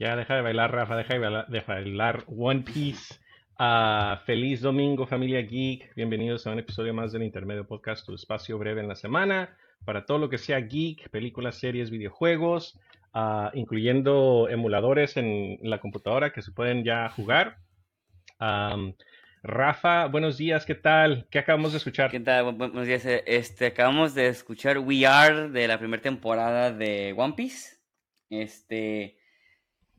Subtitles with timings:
[0.00, 1.12] Ya deja de bailar, Rafa, deja
[1.46, 3.16] de bailar, One Piece.
[3.58, 5.94] Ah, feliz domingo, familia geek.
[5.94, 10.06] Bienvenidos a un episodio más del Intermedio Podcast, tu espacio breve en la semana para
[10.06, 12.80] todo lo que sea geek, películas, series, videojuegos,
[13.12, 17.58] uh, incluyendo emuladores en la computadora que se pueden ya jugar.
[19.42, 21.26] Rafa, buenos días, ¿qué tal?
[21.30, 22.10] ¿Qué acabamos de escuchar?
[22.10, 22.54] ¿Qué tal?
[22.54, 23.04] Buenos días.
[23.04, 27.76] Este, acabamos de escuchar We Are de la primera temporada de One Piece.
[28.30, 29.19] Este,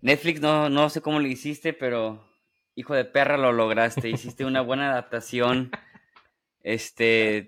[0.01, 2.27] Netflix, no, no sé cómo lo hiciste, pero
[2.75, 4.09] hijo de perra lo lograste.
[4.09, 5.71] Hiciste una buena adaptación.
[6.63, 7.47] Este,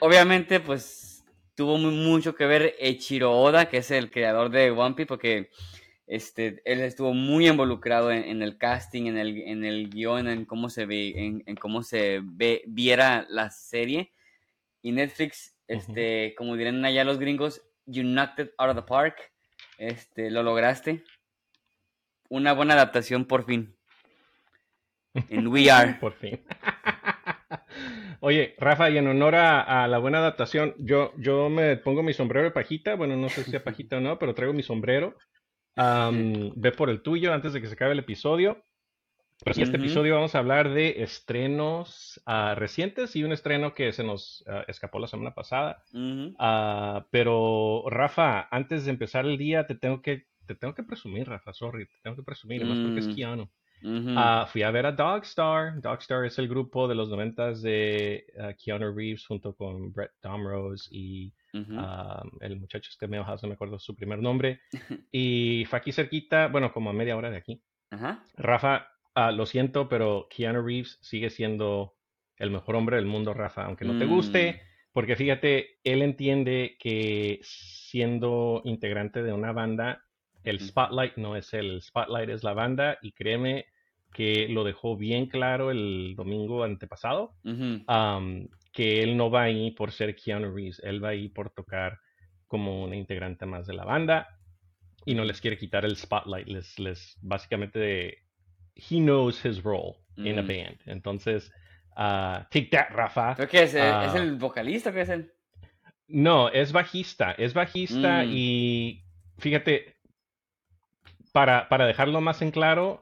[0.00, 5.06] obviamente, pues tuvo mucho que ver Echiro Oda, que es el creador de One Piece,
[5.06, 5.50] porque
[6.06, 10.70] este, él estuvo muy involucrado en, el casting, en el, en el guion, en cómo
[10.70, 14.12] se ve, en, cómo se ve, viera la serie.
[14.82, 19.32] Y Netflix, este, como dirían allá los gringos, you knocked it out of the park.
[19.76, 21.04] Este, lo lograste.
[22.28, 23.76] Una buena adaptación por fin.
[25.28, 25.94] En We Are.
[26.00, 26.40] por fin.
[28.20, 32.44] Oye, Rafa, y en honor a, la buena adaptación, yo, yo me pongo mi sombrero
[32.44, 32.96] de pajita.
[32.96, 35.16] Bueno, no sé si es pajita o no, pero traigo mi sombrero
[36.56, 38.64] ve por el tuyo antes de que se acabe el episodio.
[39.44, 43.92] Pero en este episodio vamos a hablar de estrenos ah, recientes y un estreno que
[43.92, 45.84] se nos ah, escapó la semana pasada.
[46.40, 51.28] Ah, pero Rafa, antes de empezar el día te tengo que te tengo que presumir,
[51.28, 53.14] Rafa, sorry, te tengo que presumir, además porque es mm.
[53.14, 53.48] Keanu.
[54.48, 55.80] fui a ver a Dogstar.
[55.80, 58.24] Dogstar es el grupo de los noventas de
[58.58, 63.94] Keanu Reeves junto con Brett Domrose y el muchacho este medio no me acuerdo su
[63.94, 64.60] primer nombre.
[65.12, 67.62] Y fue aquí cerquita, bueno, como a media hora de aquí.
[68.36, 71.94] Rafa, ah, lo siento, pero Keanu Reeves sigue siendo
[72.38, 74.90] el mejor hombre del mundo, Rafa, aunque no te guste, mm.
[74.92, 80.04] porque fíjate, él entiende que siendo integrante de una banda,
[80.50, 83.66] el spotlight no es él, el spotlight es la banda, y créeme
[84.12, 87.34] que lo dejó bien claro el domingo antepasado
[88.72, 91.98] que él no va ahí por ser Keanu Reeves, él va ahí por tocar
[92.46, 94.28] como una integrante más de la banda
[95.04, 98.18] y no les quiere quitar el spotlight, les, les básicamente,
[98.74, 100.78] he knows his role in a band.
[100.86, 101.50] Entonces,
[101.96, 103.34] uh, take that, Rafa.
[103.36, 103.74] ¿Pero qué es?
[103.74, 104.92] ¿Es ah, el vocalista?
[104.92, 105.10] ¿Qué es?
[106.08, 108.30] No, es bajista, es bajista mm.
[108.30, 109.04] y
[109.38, 109.97] fíjate,
[111.32, 113.00] para, para dejarlo más en claro,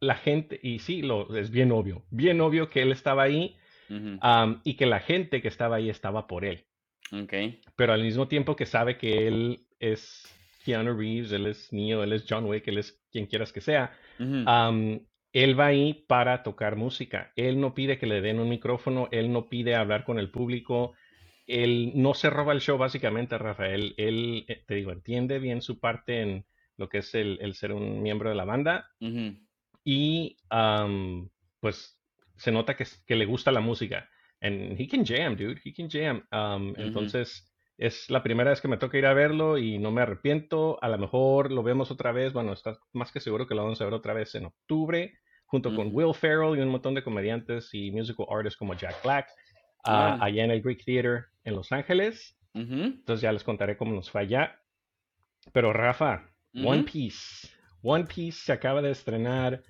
[0.00, 3.56] la gente, y sí, lo, es bien obvio, bien obvio que él estaba ahí
[4.64, 6.64] y que la gente que estaba ahí estaba por él.
[7.12, 7.60] Okay.
[7.76, 10.24] Pero al mismo tiempo que sabe que él es
[10.64, 13.92] Keanu Reeves, él es Neo, él es John Wick, él es quien quieras que sea,
[14.18, 17.32] él va ahí para tocar música.
[17.36, 20.94] Él no pide que le den un micrófono, él no pide hablar con el público,
[21.46, 23.94] él no se roba el show básicamente, Rafael.
[23.98, 26.46] Él, eh, te digo, entiende bien su parte en
[26.76, 28.90] lo que es el, ser un miembro de la banda.
[29.84, 30.36] Y
[31.60, 32.00] pues
[32.36, 34.08] se nota que, que, le gusta la música.
[34.40, 35.60] And he can jam, dude.
[35.64, 36.22] He can jam.
[36.30, 40.02] Um, entonces, es la primera vez que me toca ir a verlo y no me
[40.02, 40.78] arrepiento.
[40.82, 42.32] A lo mejor lo vemos otra vez.
[42.32, 45.74] Bueno, está más que seguro que lo vamos a ver otra vez en octubre, junto
[45.74, 49.28] con Will Ferrell y un montón de comediantes y musical artists como Jack Black,
[49.84, 52.36] ah, allá en el Greek Theater en Los Ángeles.
[52.54, 54.58] Entonces ya les contaré cómo nos fue allá.
[55.52, 56.30] Pero Rafa,
[56.64, 57.48] One Piece.
[57.82, 59.62] One Piece se acaba de estrenar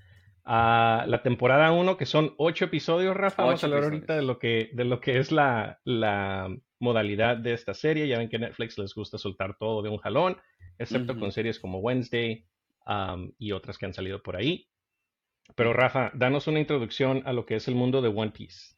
[0.45, 3.43] a la temporada 1, que son ocho episodios, Rafa.
[3.45, 6.49] Vamos a hablar ahorita de lo que, de lo que es la, la,
[6.79, 8.07] modalidad de esta serie.
[8.07, 10.37] Ya ven que Netflix les gusta soltar todo de un jalón,
[10.79, 12.47] excepto con series como Wednesday
[13.39, 14.69] y otras que han salido por ahí.
[15.55, 18.77] Pero Rafa, danos una introducción a lo que es el mundo de One Piece.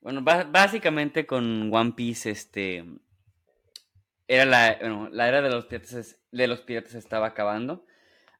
[0.00, 2.84] Bueno, básicamente con One Piece, este,
[4.28, 7.84] era la, bueno, la era de los piratas, de los piratas estaba acabando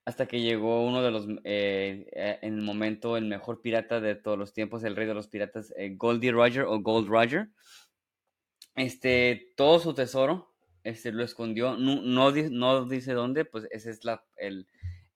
[0.04, 4.14] hasta que llegó uno de los, eh, eh, en el momento, el mejor pirata de
[4.14, 7.48] todos los tiempos, el rey de los piratas, eh, Goldie Roger o Gold Roger.
[8.76, 10.52] Este, todo su tesoro,
[10.82, 14.66] este, lo escondió, no, no, dice dónde, pues ese es la, el,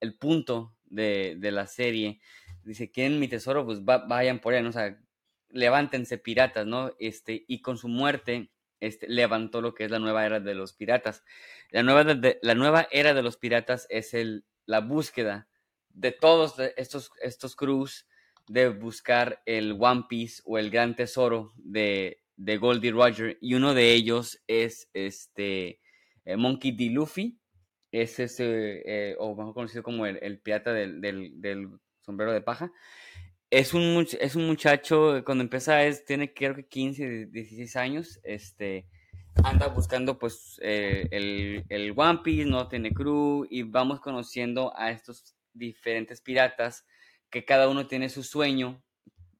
[0.01, 2.21] el punto de, de, la serie.
[2.65, 3.67] Dice, ¿quieren mi tesoro?
[3.67, 4.71] Pues vayan por él, ¿no?
[4.71, 4.99] o sea,
[5.51, 6.95] levántense piratas, ¿no?
[6.99, 8.51] Este, y con su muerte,
[8.81, 11.25] este, levantó lo que es la nueva era de los piratas.
[11.71, 15.49] La nueva, la nueva era de los piratas es el la búsqueda
[15.89, 18.07] de todos estos, estos crews
[18.47, 23.39] de buscar el One Piece o el gran tesoro de, de Goldie Roger.
[23.41, 25.81] Y uno de ellos es este
[26.25, 26.91] eh, Monkey D.
[26.91, 27.39] Luffy.
[27.91, 32.71] Es ese, eh, o mejor conocido como el, pirata del, sombrero de paja.
[33.51, 38.21] Es un, es un muchacho, cuando empieza, es, tiene creo que 15, 16 años.
[38.23, 38.87] Este,
[39.45, 44.91] anda buscando pues eh, el, el, One Piece, no tiene crew y vamos conociendo a
[44.91, 46.87] estos diferentes piratas
[47.31, 48.83] que cada uno tiene su sueño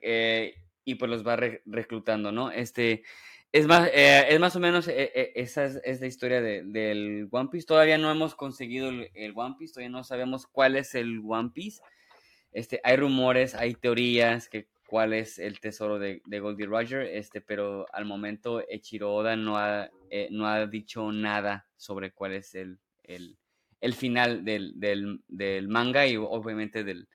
[0.01, 0.55] eh,
[0.85, 2.51] y pues los va reclutando, ¿no?
[2.51, 3.03] Este,
[3.53, 7.67] es más, eh, es más o menos esa es, la historia del One Piece.
[7.67, 11.81] Todavía no hemos conseguido el, One Piece, todavía no sabemos cuál es el One Piece.
[12.53, 17.43] Este, hay rumores, hay teorías que cuál es el tesoro de, de Goldie Roger, este,
[17.43, 22.55] pero al momento Echiro Oda no ha, eh, no ha dicho nada sobre cuál es
[22.55, 23.37] el, el,
[23.83, 27.07] el final del, del, del, manga y obviamente del,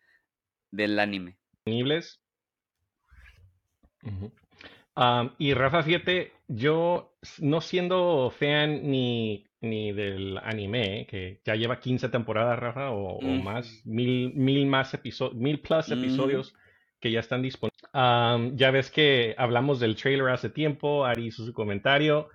[0.69, 1.37] del anime.
[1.65, 2.21] Disponibles.
[5.39, 12.09] y Rafa, fíjate, yo no siendo fan ni, ni del anime, que ya lleva 15
[12.09, 16.53] temporadas, Rafa, o, más, mil, mil más episodios, mil plus episodios
[16.99, 17.81] que ya están disponibles.
[18.57, 22.29] ya ves que hablamos del trailer hace tiempo, Ari hizo su comentario.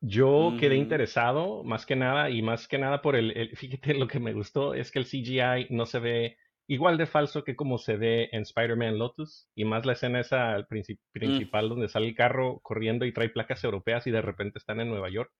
[0.00, 4.20] Yo quedé interesado, más que nada, y más que nada por el, fíjate, lo que
[4.20, 6.36] me gustó es que el CGI no se ve
[6.68, 10.58] igual de falso que como se ve en Spider-Man Lotus, y más la escena esa
[10.58, 10.82] mm.
[11.12, 14.88] principal donde sale el carro corriendo y trae placas europeas y de repente están en
[14.88, 15.30] Nueva York.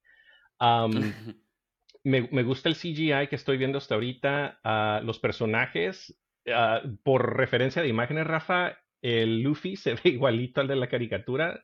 [0.59, 4.61] Me, me, gusta el CGI que estoy viendo hasta ahorita.
[4.65, 6.17] Uh, los personajes
[6.53, 11.63] Ah, por referencia de imágenes, Rafa, el Luffy se ve igualito al de la caricatura.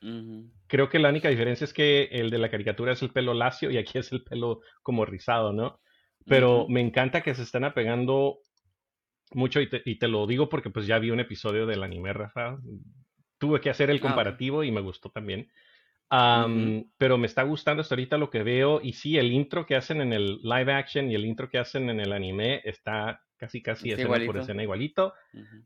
[0.66, 3.70] Creo que la única diferencia es que el de la caricatura es el pelo lacio
[3.70, 5.80] y aquí es el pelo como rizado, ¿no?
[6.24, 8.38] Pero me encanta que se están apegando
[9.32, 12.58] mucho y te, lo digo porque pues ya vi un episodio del anime, Rafa.
[13.38, 15.50] Tuve que hacer el ah, comparativo y me gustó también.
[16.98, 20.02] Pero me está gustando hasta ahorita lo que veo y sí, el intro que hacen
[20.02, 23.90] en el live action y el intro que hacen en el anime está casi casi
[23.90, 25.14] escena por escena igualito.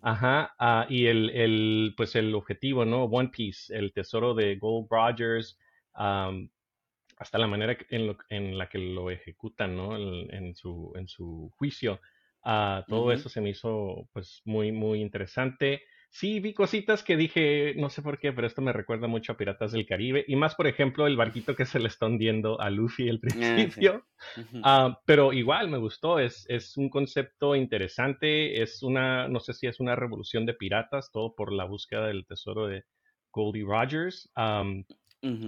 [0.02, 3.04] Ajá, ah, y el, el, pues el objetivo, ¿no?
[3.04, 5.58] One Piece, el tesoro de Gold Rogers,
[5.94, 9.96] hasta la manera en, en, la que lo ejecutan, ¿no?
[9.96, 12.00] En, su, en su juicio.
[12.44, 17.74] Uh, todo eso se me hizo pues muy, muy interesante sí vi cositas que dije,
[17.76, 20.24] no sé por qué, pero esto me recuerda mucho a Piratas del Caribe.
[20.26, 23.20] Y más, por ejemplo, el barquito que se le está hundiendo a Luffy al ah,
[23.20, 24.06] principio.
[24.62, 29.66] Ah, pero igual me gustó, es, es un concepto interesante, es una, no sé si
[29.66, 32.84] es una revolución de piratas, todo por la búsqueda del tesoro de
[33.30, 34.30] Goldie Rogers.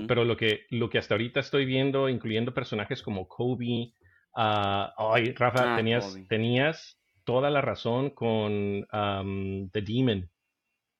[0.09, 3.93] Pero lo que, lo que hasta ahorita estoy viendo, incluyendo personajes como Kobe,
[4.35, 8.87] uh, ay, Rafa, ah, tenías, tenías toda la razón con
[9.73, 10.29] The Demon.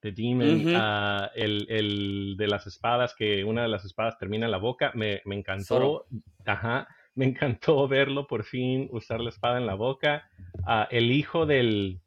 [0.01, 4.53] The Demon, ah, el, el, de las espadas, que una de las espadas termina en
[4.53, 6.07] la boca, me, me encantó,
[6.47, 10.31] ajá, me encantó verlo por fin usar la espada en la boca.
[10.59, 12.01] Uh, el hijo del,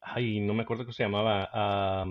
[0.00, 2.06] ay, no me acuerdo cómo se llamaba,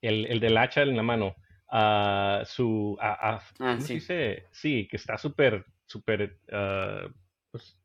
[0.00, 1.36] el, el, del hacha en la mano,
[1.70, 3.86] uh, su, ah, ¿cómo sí.
[3.86, 4.46] se dice?
[4.50, 6.36] Sí, que está súper, súper,
[7.52, 7.78] pues,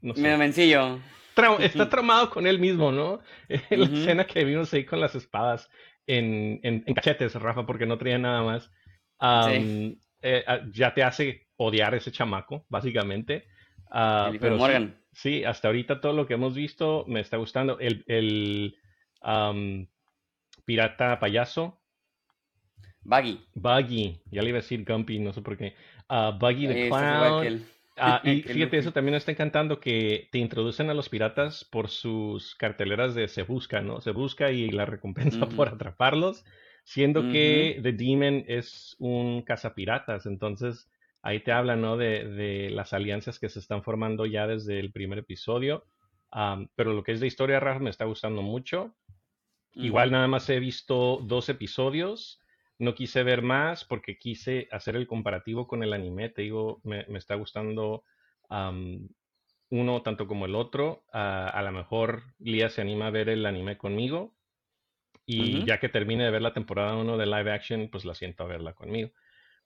[0.00, 0.20] no sé.
[0.20, 0.98] Medio mencillo
[1.60, 3.20] está traumado con él mismo, ¿no?
[3.70, 5.70] La escena que vimos ahí con las espadas
[6.06, 8.70] en, en, cachetes, Rafa, porque no traía nada más.
[10.26, 13.46] Eh, ah, ya te hace odiar ese chamaco, básicamente.
[13.90, 14.98] Uh, pero Morgan.
[15.12, 17.78] Sí, hasta ahorita todo lo que hemos visto me está gustando.
[17.78, 18.76] El, el
[20.64, 21.80] pirata payaso.
[23.02, 23.38] Buggy.
[23.54, 25.74] Buggy, ya le iba a decir Gumpy, no sé por qué.
[26.08, 27.64] Uh, Buggy the Clown.
[27.96, 32.56] Ah, y fíjate, eso también está encantando que te introducen a los piratas por sus
[32.56, 34.00] carteleras de se busca, ¿no?
[34.00, 36.44] Se busca y la recompensa por atraparlos,
[36.82, 40.90] siendo que The Demon es un cazapiratas, entonces
[41.22, 41.96] ahí te habla, ¿no?
[41.96, 45.84] De, de, las alianzas que se están formando ya desde el primer episodio.
[46.74, 48.94] pero lo que es de historia, Raf, me está gustando mucho.
[49.76, 52.40] Igual nada más he visto dos episodios.
[52.78, 56.28] No quise ver más porque quise hacer el comparativo con el anime.
[56.28, 58.04] Te digo, me, está gustando
[59.70, 61.04] uno tanto como el otro.
[61.12, 64.34] a lo mejor Lía se anima a ver el anime conmigo.
[65.26, 68.44] Y ya que termine de ver la temporada 1 de live action, pues la siento
[68.44, 69.10] a verla conmigo.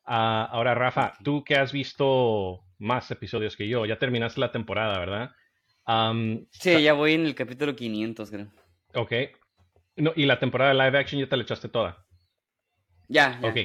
[0.05, 4.99] Ah, ahora, Rafa, tú que has visto más episodios que yo, ya terminaste la temporada,
[4.99, 5.31] ¿verdad?
[6.51, 8.47] sí, ya voy en el capítulo 500, creo.
[8.95, 9.13] Ok.
[9.97, 12.07] No, y la temporada de live action ya te la echaste toda.
[13.09, 13.57] Ya, Ok.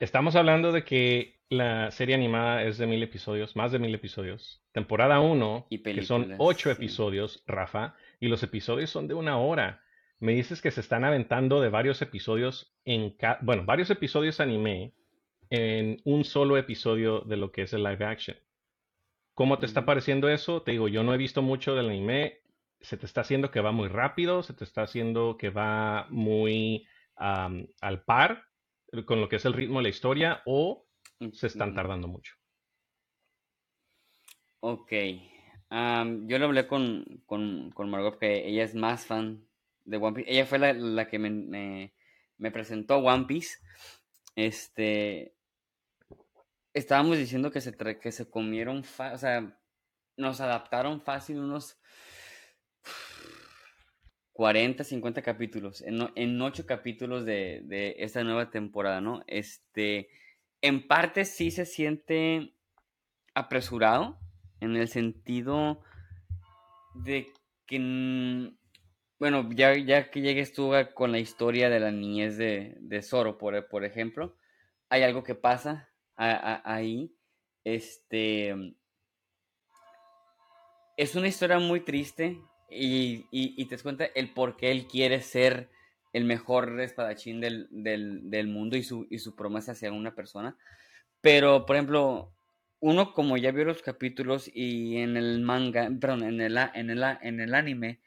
[0.00, 4.62] Estamos hablando de que la serie animada es de mil episodios, más de mil episodios.
[4.72, 9.82] Temporada 1, que son ocho episodios, Rafa, y los episodios son de una hora.
[10.20, 13.16] Me dices que se están aventando de varios episodios en...
[13.42, 14.94] Bueno, varios episodios anime
[15.50, 18.36] en un solo episodio de lo que es el live action.
[19.34, 20.62] ¿Cómo te está pareciendo eso?
[20.62, 22.40] Te digo, yo no he visto mucho del anime.
[22.80, 26.86] Se te está haciendo que va muy rápido, se te está haciendo que va muy
[27.18, 28.44] al par
[29.04, 30.86] con lo que es el ritmo de la historia o
[31.32, 32.34] se están tardando mucho.
[34.60, 34.92] Ok.
[35.70, 39.46] yo le hablé con, con, Margot que ella es más fan
[39.84, 40.32] de One Piece.
[40.32, 41.92] Ella fue la, que me,
[42.38, 43.58] me, presentó One Piece.
[44.34, 45.34] Este.
[46.74, 49.58] Estábamos diciendo que se, que se comieron, o sea,
[50.16, 51.80] nos adaptaron fácil unos
[54.38, 59.24] 40, 50 capítulos, en, en 8 capítulos de, de, esta nueva temporada, ¿no?
[59.26, 60.10] Este,
[60.60, 62.54] en parte sí se siente
[63.34, 64.16] apresurado,
[64.60, 65.82] en el sentido
[66.94, 67.32] de
[67.66, 68.52] que,
[69.18, 73.38] bueno, ya, ya que llegues tú con la historia de la niñez de, de Zoro,
[73.38, 74.36] por, por ejemplo,
[74.88, 77.12] hay algo que pasa ahí,
[77.64, 78.54] este,
[80.96, 82.40] es una historia muy triste
[82.70, 85.68] y, te das cuenta el por qué él quiere ser
[86.12, 90.56] el mejor espadachín del, mundo y su, y su promesa hacia una persona.
[91.20, 92.32] Pero, por ejemplo,
[92.80, 97.02] uno como ya vio los capítulos y en el manga, perdón, en el, en el,
[97.22, 98.00] en el anime,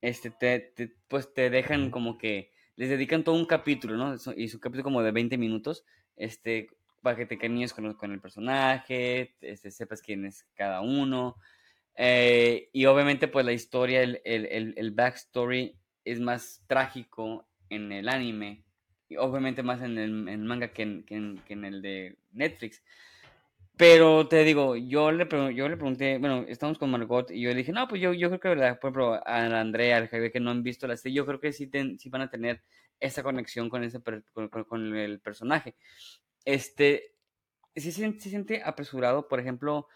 [0.00, 4.14] este, te, pues te dejan como que les dedican todo un capítulo, ¿no?
[4.36, 5.84] Y su capítulo como de 20 minutos,
[6.16, 6.68] este,
[7.02, 11.36] para que te cariñes con, con el personaje, este, sepas quién es cada uno,
[11.96, 18.08] eh, y obviamente, pues la historia, el, el, el, backstory es más trágico en el
[18.08, 18.64] anime.
[19.08, 22.82] Y obviamente más en el, manga que en, que, en, el de Netflix.
[23.76, 27.56] Pero te digo, yo le, yo le pregunté, bueno, estamos con Margot y yo le
[27.56, 30.50] dije, no, pues yo, yo creo que, por ejemplo, a Andrea, al Javier que no
[30.50, 32.62] han visto la serie, yo creo que sí, sí van a tener
[33.00, 34.00] esa conexión con, ese,
[34.32, 35.74] con, con, el personaje.
[36.44, 37.14] Este,
[37.74, 39.88] sí se siente apresurado, por ejemplo,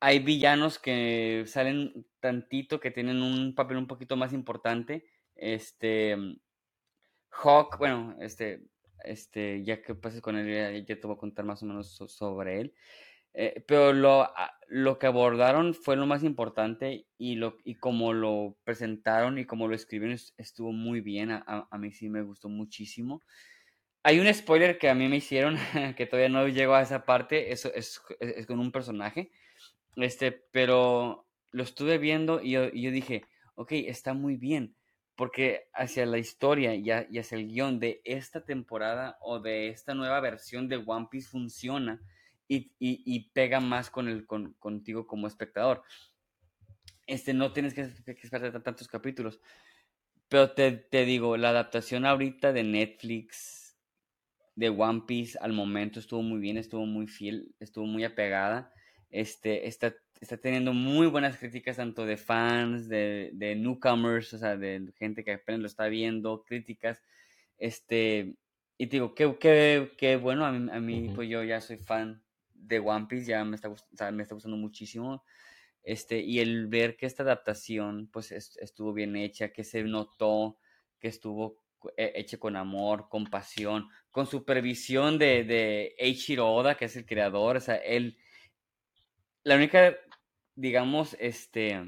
[0.00, 5.04] hay villanos que salen tantito, que tienen un papel un poquito más importante.
[5.36, 6.16] Este.
[7.30, 8.66] Hawk, bueno, este.
[9.04, 12.60] Este, ya que pases con él, ya, te voy a contar más o menos sobre
[12.60, 12.74] él.
[13.32, 14.28] Eh, pero lo,
[14.68, 19.68] lo, que abordaron fue lo más importante y, lo, y como lo presentaron y como
[19.68, 21.30] lo escribieron estuvo muy bien.
[21.30, 23.22] A, a, mí sí me gustó muchísimo.
[24.02, 25.56] Hay un spoiler que a mí me hicieron,
[25.96, 29.30] que todavía no llego a esa parte, eso es, es con un personaje.
[29.96, 34.76] Este, pero lo estuve viendo y yo, dije, ok, está muy bien,
[35.16, 40.20] porque hacia la historia y, hacia el guion de esta temporada o de esta nueva
[40.20, 42.00] versión de One Piece funciona
[42.48, 45.82] y, pega más con el, con, contigo como espectador.
[47.06, 49.40] Este, no tienes que, esperar tantos capítulos.
[50.28, 53.76] Pero te, te, digo, la adaptación ahorita de Netflix
[54.54, 58.72] de One Piece al momento estuvo muy bien, estuvo muy fiel, estuvo muy apegada
[59.10, 64.56] este, está, está teniendo muy buenas críticas tanto de fans, de, de newcomers, o sea,
[64.56, 67.02] de gente que apenas lo está viendo, críticas.
[67.58, 68.34] Este,
[68.78, 71.76] y te digo, qué, qué, qué bueno, a mí, a mí pues yo ya soy
[71.76, 72.22] fan
[72.54, 73.68] de One Piece, ya me está,
[74.12, 75.24] me está gustando muchísimo.
[75.82, 80.58] Este, y el ver que esta adaptación pues estuvo bien hecha, que se notó
[80.98, 81.62] que estuvo
[81.96, 87.56] hecha con amor, con pasión, con supervisión de, de Eiichiro Oda, que es el creador,
[87.56, 88.18] o sea, él,
[89.42, 89.96] la única,
[90.54, 91.80] digamos, este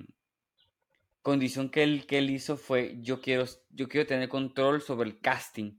[1.23, 5.21] condición que él, que él hizo fue yo quiero, yo quiero tener control sobre el
[5.21, 5.79] casting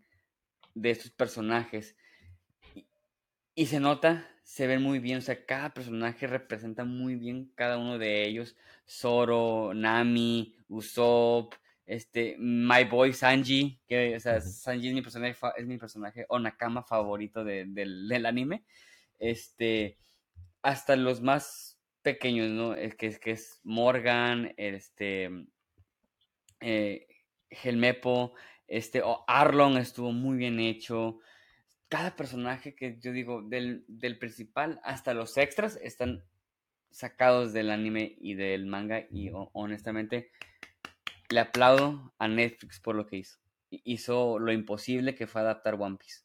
[0.73, 1.95] de estos personajes.
[3.55, 7.77] Y, se nota, se ven muy bien, o sea, cada personaje representa muy bien cada
[7.77, 8.55] uno de ellos.
[8.87, 11.53] Zoro, Nami, Usopp,
[11.85, 16.39] este, My Boy Sanji, que, o sea, Sanji es mi personaje, es mi personaje o
[16.39, 18.63] Nakama favorito del, del anime.
[19.19, 19.97] Este,
[20.63, 22.73] hasta los más pequeños, ¿no?
[22.73, 25.29] Es que, es que es Morgan, este,
[26.61, 27.07] eh,
[27.49, 28.33] Helmepo,
[28.67, 31.19] este, o Arlon estuvo muy bien hecho.
[31.89, 36.23] Cada personaje que yo digo, del, del, principal hasta los extras, están
[36.89, 39.05] sacados del anime y del manga.
[39.11, 40.31] Y honestamente,
[41.29, 43.37] le aplaudo a Netflix por lo que hizo.
[43.69, 46.22] Hizo lo imposible que fue adaptar One Piece.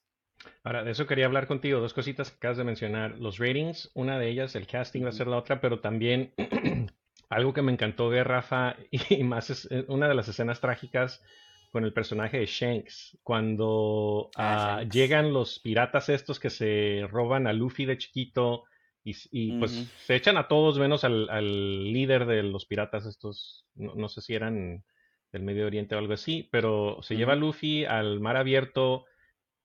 [0.62, 1.80] Ahora, de eso quería hablar contigo.
[1.80, 3.18] Dos cositas que acabas de mencionar.
[3.18, 6.32] Los ratings, una de ellas, el casting va a ser la otra, pero también
[7.28, 8.76] algo que me encantó ver, Rafa,
[9.10, 11.22] y más es eh, una de las escenas trágicas
[11.70, 17.46] con el personaje de Shanks, cuando ah, ah, llegan los piratas estos que se roban
[17.46, 18.64] a Luffy de chiquito
[19.04, 24.20] y, pues se echan a todos menos al, líder de los piratas estos, no, sé
[24.20, 24.84] si eran
[25.32, 29.06] del Medio Oriente o algo así, pero se lleva a Luffy al mar abierto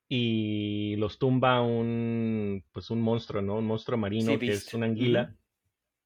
[0.07, 3.55] y los tumba un pues un monstruo, ¿no?
[3.55, 5.35] Un monstruo marino que es una anguila.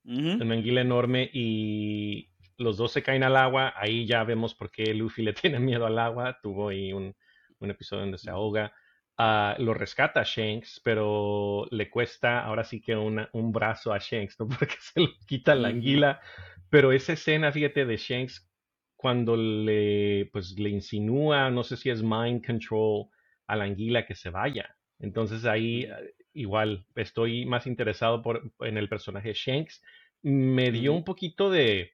[0.06, 3.74] Una anguila enorme y los dos se caen al agua.
[3.76, 6.40] Ahí ya vemos por qué Luffy le tiene miedo al agua.
[6.42, 7.14] Tuvo ahí un,
[7.62, 8.72] episodio donde se ahoga.
[9.18, 14.00] ah, lo rescata a Shanks, pero le cuesta ahora sí que una, un brazo a
[14.00, 14.48] Shanks, ¿no?
[14.60, 16.22] Porque se lo quita la anguila.
[16.70, 18.50] Pero esa escena, fíjate, de Shanks
[18.96, 23.10] cuando le, pues, le insinúa, no sé si es mind control
[23.48, 24.76] a la anguila que se vaya.
[25.00, 25.88] Entonces ahí
[26.34, 29.82] igual estoy más interesado por, en el personaje Shanks.
[30.22, 31.94] Me dio un poquito de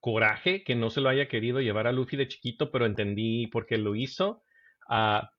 [0.00, 3.66] coraje que no se lo haya querido llevar a Luffy de chiquito, pero entendí por
[3.66, 4.42] qué lo hizo.
[4.88, 5.30] Ah,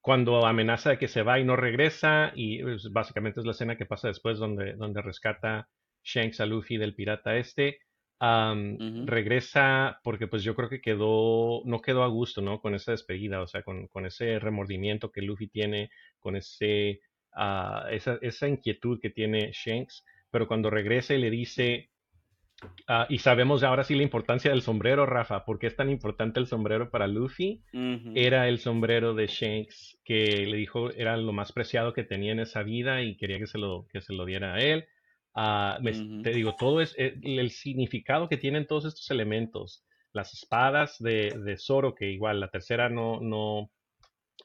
[0.00, 3.76] cuando amenaza de que se va y no regresa, y pues, básicamente es la escena
[3.76, 5.68] que pasa después donde, donde rescata
[6.04, 7.80] Shanks a Luffy del pirata este.
[8.18, 12.60] Regresa porque pues yo creo que quedó, no quedó a gusto, ¿no?
[12.60, 17.00] Con esa despedida, o sea, con, con ese remordimiento que Luffy tiene, con ese,
[17.36, 21.90] uh, esa, esa, inquietud que tiene Shanks, pero cuando regresa y le dice,
[22.88, 26.40] uh, y sabemos ahora sí la importancia del sombrero, Rafa, ¿por qué es tan importante
[26.40, 27.62] el sombrero para Luffy?
[28.14, 32.40] Era el sombrero de Shanks que le dijo era lo más preciado que tenía en
[32.40, 34.86] esa vida y quería que se lo, que se lo diera a él.
[35.38, 39.84] Ah, te digo, todo es eh, el, significado que tienen todos estos elementos.
[40.14, 43.70] Las espadas de, de Zoro, que igual la tercera no, no,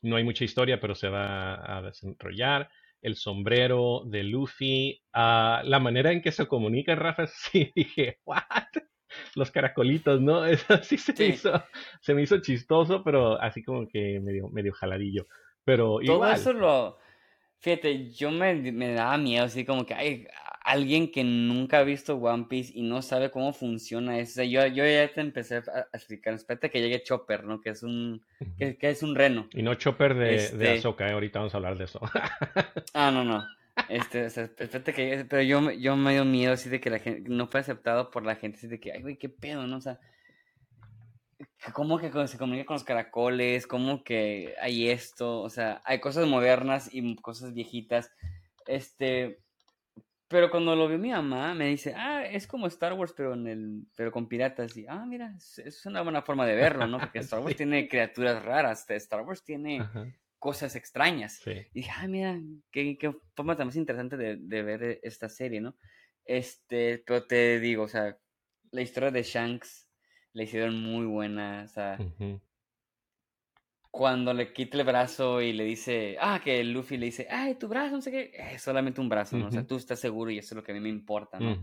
[0.02, 2.70] no hay mucha historia, pero se va a desarrollar.
[3.02, 8.42] El sombrero de Luffy, uh, la manera en que se comunica, Rafa, sí dije, ¿what?
[9.36, 10.46] Los caracolitos, ¿no?
[10.46, 11.64] Eso sí se, Me hizo,
[12.02, 15.26] se me hizo chistoso, pero así como que medio, medio jaladillo.
[15.64, 16.98] Pero Todo eso lo.
[17.60, 20.28] Fíjate, yo me, me daba miedo, así como que, ay,
[20.72, 24.42] alguien que nunca ha visto One Piece y no sabe cómo funciona eso.
[24.44, 27.60] yo, yo ya te empecé a explicar, espérate que llegue Chopper, ¿no?
[27.60, 28.24] Que es un,
[28.58, 29.48] que, es un reno.
[29.54, 31.12] Y no Chopper de, de este Ahsoka, ¿eh?
[31.12, 32.00] ahorita vamos a hablar de eso.
[32.94, 33.46] ah, no, no.
[33.90, 37.30] Este, espérate que llegue, pero yo, yo me dio miedo así de que la gente,
[37.30, 39.78] no fue aceptado por la gente, así de que, ay, güey, qué pedo, ¿no?
[39.78, 40.00] O sea,
[41.74, 43.68] ¿cómo que se comunica con los caracoles?
[43.68, 45.42] ¿Cómo que hay esto?
[45.42, 48.12] O sea, hay cosas modernas y cosas viejitas.
[48.68, 49.40] Este,
[50.32, 53.48] pero cuando lo vio mi mamá, me dice, ah, es como Star Wars, pero en
[53.48, 54.76] el, pero con piratas.
[54.78, 56.98] Y, ah, mira, es, una buena forma de verlo, ¿no?
[57.00, 59.86] Porque Star Wars tiene criaturas raras, Star Wars tiene
[60.40, 61.46] cosas extrañas.
[61.46, 62.40] Y dije, ah, mira,
[62.72, 65.76] qué, qué forma tan más interesante de, de, ver esta serie, ¿no?
[66.26, 68.18] Este, pero te digo, o sea,
[68.72, 69.88] la historia de Shanks
[70.34, 71.98] la hicieron muy buena, o sea,
[73.92, 77.68] cuando le quita el brazo y le dice, ah, que Luffy le dice, ay, tu
[77.68, 79.48] brazo, no sé qué, es solamente un brazo, ¿no?
[79.48, 81.60] O sea, tú estás seguro y eso es lo que a mí me importa, ¿no?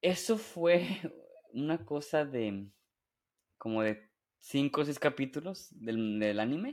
[0.00, 0.80] Eso fue
[1.52, 2.68] una cosa de
[3.58, 6.72] como de cinco o seis capítulos del, del anime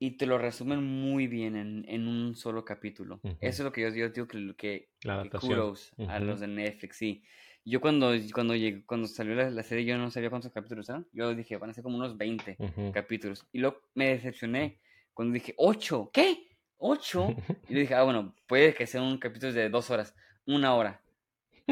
[0.00, 3.20] y te lo resumen muy bien en, en un solo capítulo.
[3.22, 6.96] Eso es lo que yo, yo digo que, que, que kudos a los de Netflix,
[6.96, 7.24] sí.
[7.64, 8.54] Yo cuando, cuando,
[8.86, 11.06] cuando salió la, serie yo no sabía cuántos capítulos eran.
[11.12, 12.56] Yo dije, van a ser como unos 20
[12.92, 13.46] capítulos.
[13.52, 14.80] Y luego me decepcioné
[15.12, 16.10] cuando dije, ¿8?
[16.12, 16.48] ¿Qué?
[16.78, 17.36] ¿8?
[17.68, 20.14] Y yo dije, ah, bueno, puede que sea un capítulo de dos horas,
[20.46, 21.02] una hora.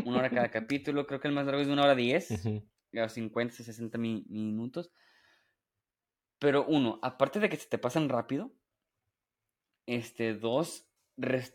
[0.05, 1.07] Una hora cada capítulo.
[1.07, 2.29] Creo que el más largo es de una hora diez.
[3.09, 4.91] 50, 60 minutos.
[6.39, 8.53] Pero uno, aparte de que se te pasan rápido,
[9.87, 10.89] este, dos,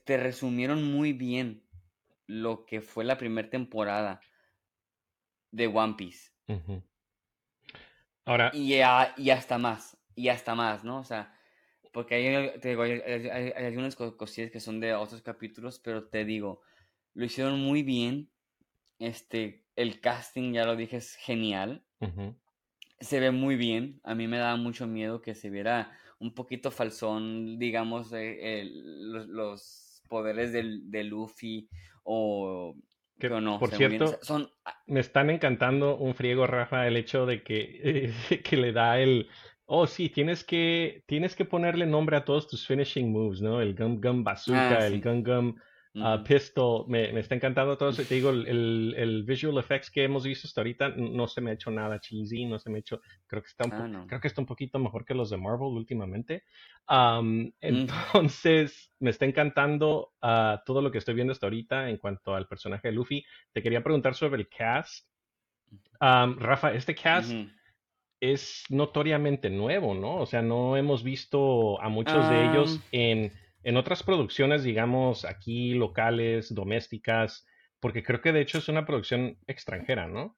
[0.05, 1.63] te resumieron muy bien
[2.27, 4.21] lo que fue la primera temporada
[5.51, 6.31] de One Piece.
[8.25, 8.51] Ahora.
[8.53, 9.97] Y, y hasta más.
[10.15, 10.99] Y hasta más, ¿no?
[10.99, 11.35] O sea,
[11.91, 16.61] porque hay, te digo, hay, algunas cosillas que son de otros capítulos, pero te digo,
[17.13, 18.29] lo hicieron muy bien.
[18.99, 21.83] Este, el casting, ya lo dije, es genial.
[22.99, 23.99] Se ve muy bien.
[24.03, 29.90] A mí me daba mucho miedo que se viera un poquito falsón, digamos, eh, los,
[30.11, 31.69] poderes de Luffy
[32.03, 32.75] o
[33.29, 34.49] no, por cierto, son...
[34.87, 38.11] me están encantando un friego, Rafa, el hecho de que,
[38.43, 39.29] que le da el...
[39.65, 43.61] Oh, sí, tienes que, tienes que ponerle nombre a todos tus finishing moves, ¿no?
[43.61, 45.55] El Gum Gum Bazooka, ah, el Gum Gum
[45.95, 46.85] uh, Pistol.
[46.87, 48.03] Me, me, está encantando todo eso.
[48.03, 51.53] Te digo, el, el, visual effects que hemos visto hasta ahorita no se me ha
[51.53, 53.01] hecho nada cheesy, no se me ha hecho...
[53.27, 55.69] Creo que está un, ah, creo que está un poquito mejor que los de Marvel
[55.69, 56.43] últimamente.
[57.61, 62.47] entonces, me está encantando uh, todo lo que estoy viendo hasta ahorita en cuanto al
[62.47, 63.25] personaje de Luffy.
[63.51, 65.07] Te quería preguntar sobre el cast.
[65.99, 67.31] Rafa, este cast
[68.21, 70.17] es notoriamente nuevo, ¿no?
[70.17, 73.31] O sea, no hemos visto a muchos de ellos en,
[73.63, 77.45] en, otras producciones, digamos, aquí locales, domésticas,
[77.79, 80.35] porque creo que de hecho es una producción extranjera, ¿no?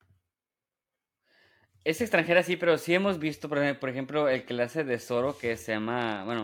[1.83, 5.37] Es extranjera, sí, pero sí hemos visto, por ejemplo, el que le hace de Zoro,
[5.37, 6.43] que se llama, bueno,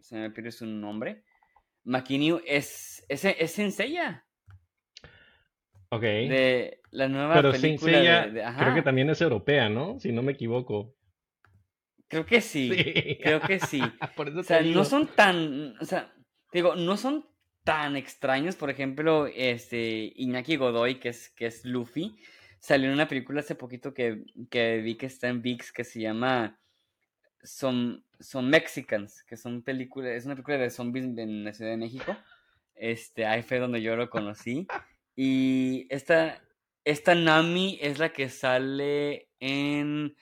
[0.00, 1.24] se me pierde su nombre.
[1.84, 4.24] McKinney es, es, es Senseiya.
[5.90, 6.02] Ok.
[6.02, 9.98] De la nueva Pero película creo que también es europea, ¿no?
[9.98, 10.94] Si no me equivoco.
[12.08, 12.70] Creo que sí,
[13.22, 13.80] creo que sí.
[14.36, 16.12] o sea, no son tan, o sea,
[16.52, 17.26] digo, no son
[17.64, 22.16] tan extraños, por ejemplo, este Iñaki Godoy, que es, que es Luffy,
[22.60, 26.00] salió en una película hace poquito que, que vi que está en VIX que se
[26.00, 26.58] llama
[27.42, 31.76] Son, son Mexicans, que son películas, es una película de zombies en la Ciudad de
[31.76, 32.16] México.
[32.74, 34.66] Este, ahí fue donde yo lo conocí.
[35.14, 36.40] Y esta,
[36.84, 40.16] esta Nami es la que sale en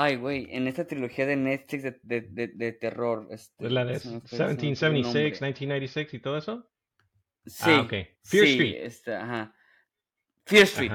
[0.00, 3.26] Ay, güey, en esta trilogía de Netflix de, de, de, terror.
[3.32, 6.70] Este, ¿Es la de 1776, 1996 y todo eso?
[7.44, 7.64] Sí.
[7.66, 7.92] Ah, ok.
[8.22, 8.76] Fear Street.
[8.78, 9.54] Esta, ajá.
[10.46, 10.92] Fear Street.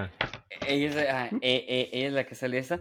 [0.66, 2.80] Ella, es, e, e, ella, es la que sale esa.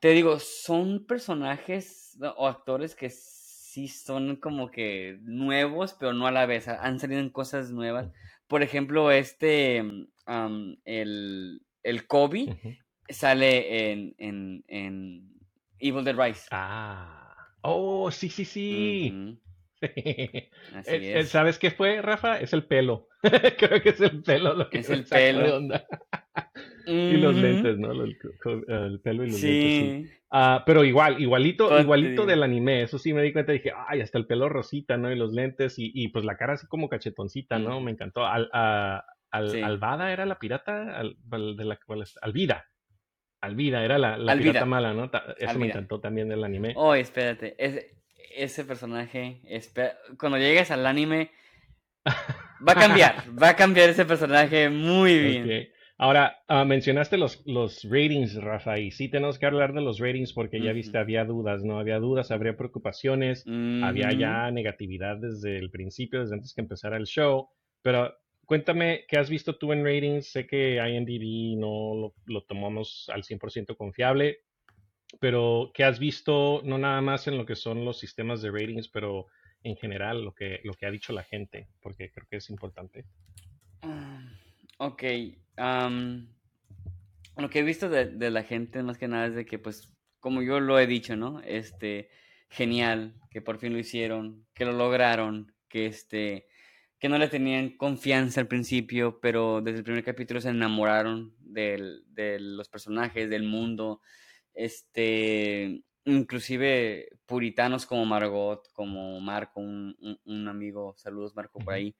[0.00, 6.32] Te digo, son personajes o actores que sí son como que nuevos, pero no a
[6.32, 6.68] la vez.
[6.68, 8.10] Han salido en cosas nuevas.
[8.46, 9.84] Por ejemplo, este,
[10.86, 15.32] el, el Kobe, sale en, en, en
[15.78, 16.46] Evil Dead Rise.
[16.50, 17.34] Ah.
[17.62, 19.38] Oh, sí, sí, sí.
[20.74, 21.28] Así es.
[21.28, 22.40] ¿Sabes qué fue, Rafa?
[22.40, 23.08] Es el pelo.
[23.58, 25.60] Creo que es el pelo lo que es el pelo.
[26.86, 27.92] y los lentes, ¿no?
[27.92, 28.16] El,
[29.00, 29.40] pelo y los lentes.
[29.40, 30.06] Sí.
[30.30, 32.82] Ah, pero igual, igualito, igualito del anime.
[32.82, 35.10] Eso sí me di cuenta dije, ay, hasta el pelo rosita, ¿no?
[35.10, 37.80] Y los lentes y, y pues la cara así como cachetoncita, ¿no?
[37.80, 38.26] Me encantó.
[38.26, 41.16] Al, a, al, Alvada era la pirata, al,
[41.56, 41.78] de la,
[42.22, 42.66] Alvida.
[43.40, 45.10] Alvida, era la, la pirata mala, ¿no?
[45.38, 46.72] Eso me encantó también del anime.
[46.76, 47.94] Oh, espérate, ese,
[48.34, 49.40] ese personaje,
[50.18, 51.30] cuando llegues al anime,
[52.06, 55.68] va a cambiar, va a cambiar ese personaje muy bien.
[56.00, 60.32] Ahora, ah, mencionaste los, los ratings, Rafa, y sí tenemos que hablar de los ratings
[60.32, 61.80] porque ya viste, había dudas, ¿no?
[61.80, 63.44] Había dudas, habría preocupaciones,
[63.82, 67.48] había ya negatividad desde el principio, desde antes que empezara el show,
[67.82, 68.14] pero
[68.48, 70.28] Cuéntame, ¿qué has visto tú en ratings?
[70.30, 74.40] Sé que IMDb no lo, tomamos al 100% confiable,
[75.20, 78.88] pero ¿qué has visto no nada más en lo que son los sistemas de ratings,
[78.88, 79.26] pero
[79.62, 81.68] en general lo que, lo que ha dicho la gente?
[81.82, 83.04] Porque creo que es importante.
[83.82, 84.22] Ah,
[84.78, 85.02] ok.
[87.36, 89.94] lo que he visto de, de, la gente más que nada es de que, pues,
[90.20, 91.42] como yo lo he dicho, ¿no?
[91.42, 92.08] Este,
[92.48, 96.48] genial, que por fin lo hicieron, que lo lograron, que este
[96.98, 102.38] que no le tenían confianza al principio, pero desde el primer capítulo se enamoraron de
[102.40, 104.00] los personajes, del mundo,
[104.52, 111.94] este, inclusive puritanos como Margot, como Marco, un, amigo, saludos Marco por ahí,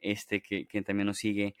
[0.00, 1.56] este, que, también nos sigue,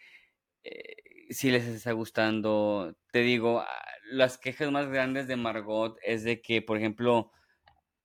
[0.62, 0.96] eh,
[1.30, 6.40] si les está gustando, te digo, ah, las quejas más grandes de Margot es de
[6.40, 7.32] que, por ejemplo,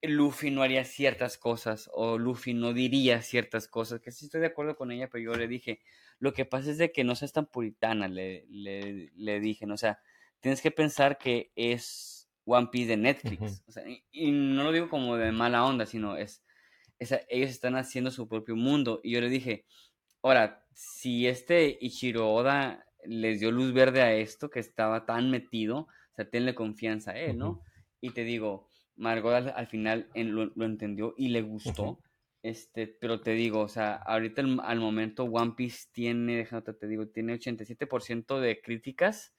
[0.01, 4.47] Luffy no haría ciertas cosas o Luffy no diría ciertas cosas, que sí estoy de
[4.47, 5.81] acuerdo con ella, pero yo le dije,
[6.19, 9.73] lo que pasa es de que no seas tan puritana, le, le, dije, ¿no?
[9.73, 9.99] o sea,
[10.39, 14.89] tienes que pensar que es One Piece de Netflix, o sea, y, no lo digo
[14.89, 16.43] como de mala onda, sino es,
[16.99, 19.65] ellos están haciendo su propio mundo, y yo le dije,
[20.21, 25.79] ahora, si este Ichiro Oda les dio luz verde a esto, que estaba tan metido,
[25.79, 27.61] o sea, tenle confianza a él, ¿no?
[28.01, 28.68] Y te digo,
[28.99, 31.99] Margot al, final lo, entendió y le gustó.
[32.43, 37.07] Este, pero te digo, o sea, ahorita al momento One Piece tiene, déjame te digo,
[37.07, 39.33] tiene 87% de críticas,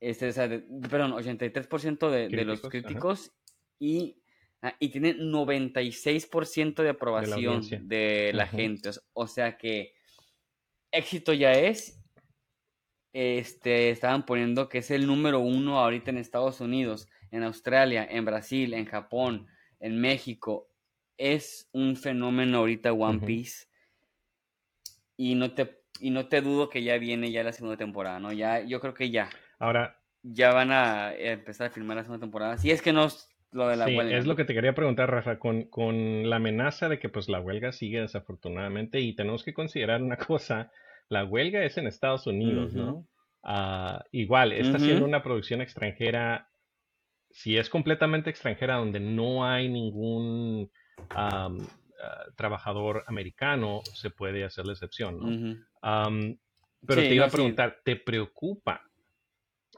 [0.00, 0.48] este, o sea,
[0.90, 3.32] perdón, 83% de, de, los críticos
[3.78, 4.22] y,
[4.62, 8.90] ah, y tiene 96% de aprobación de la, gente.
[9.12, 9.94] O sea que
[10.92, 12.00] éxito ya es.
[13.12, 18.24] Este, estaban poniendo que es el número uno ahorita en Estados Unidos en Australia, en
[18.24, 19.48] Brasil, en Japón,
[19.80, 20.68] en México.
[21.16, 23.66] Es un fenómeno ahorita One Piece.
[25.16, 28.32] Y no te y no te dudo que ya viene ya la segunda temporada, ¿no?
[28.32, 29.30] Ya yo creo que ya.
[29.58, 32.56] Ahora ya van a empezar a filmar la segunda temporada.
[32.56, 35.10] Si es que no es lo de la sí, Es lo que te quería preguntar,
[35.10, 39.54] Rafa, con, con la amenaza de que pues la huelga sigue desafortunadamente y tenemos que
[39.54, 40.70] considerar una cosa,
[41.08, 43.06] la huelga es en Estados Unidos, ¿no?
[43.42, 46.48] Ah, igual, está siendo una producción extranjera
[47.34, 50.70] si es completamente extranjera, donde no hay ningún
[51.10, 51.50] ah,
[52.36, 55.58] trabajador americano, se puede hacer la excepción, ¿no?
[56.86, 58.82] pero te iba a preguntar, ¿te preocupa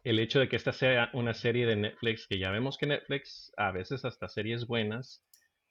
[0.04, 3.52] el hecho de que esta sea una serie de Netflix, que ya vemos que Netflix,
[3.56, 5.24] a veces hasta series buenas,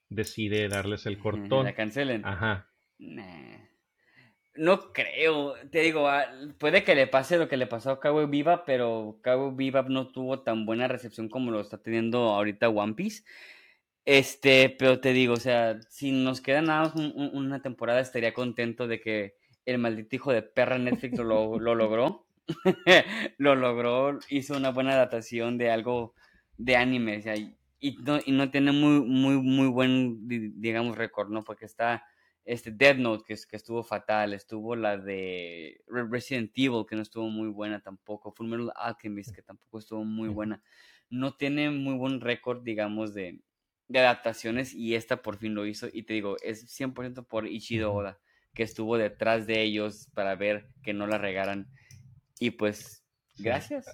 [0.08, 1.66] decide darles el cortón?
[1.66, 2.24] La cancelen.
[2.24, 2.68] Ajá.
[4.56, 6.26] No creo, te digo, ah,
[6.58, 10.08] puede que le pase lo que le pasó a Cowboy Viva, pero Cowboy Viva no
[10.08, 13.24] tuvo tan buena recepción como lo está teniendo ahorita One Piece.
[14.06, 18.86] Este, pero te digo, o sea, si nos queda nada más una temporada, estaría contento
[18.86, 19.34] de que
[19.66, 22.26] el maldito hijo de perra Netflix lo, lo logró.
[23.38, 26.14] lo logró, hizo una buena adaptación de algo
[26.56, 27.20] de anime.
[27.80, 31.42] Y no, y no tiene muy, muy, muy buen, digamos, récord, ¿no?
[31.42, 32.04] Porque está
[32.46, 37.28] este Dead Note, que, que estuvo fatal, estuvo la de Resident Evil, que no estuvo
[37.28, 40.62] muy buena tampoco, Fullmetal Alchemist, que tampoco estuvo muy buena.
[41.10, 43.40] No tiene muy buen récord, digamos, de,
[43.88, 45.88] de adaptaciones y esta por fin lo hizo.
[45.92, 48.20] Y te digo, es 100% por Ichido Oda,
[48.54, 51.68] que estuvo detrás de ellos para ver que no la regaran.
[52.38, 53.04] Y pues,
[53.38, 53.86] gracias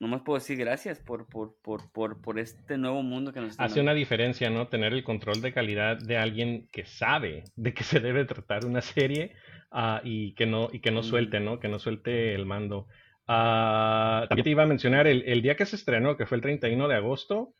[0.00, 3.64] nomás puedo decir gracias por, por, por, por, por este nuevo mundo que nos está
[3.64, 4.66] Hace una diferencia, ¿no?
[4.68, 8.80] Tener el control de calidad de alguien que sabe de qué se debe tratar una
[8.80, 9.34] serie
[9.70, 11.60] uh, y que no, y que no suelte, ¿no?
[11.60, 12.88] Que no suelte el mando.
[13.28, 16.42] Uh, también te iba a mencionar, el, el, día que se estrenó, que fue el
[16.42, 17.54] 31 de agosto,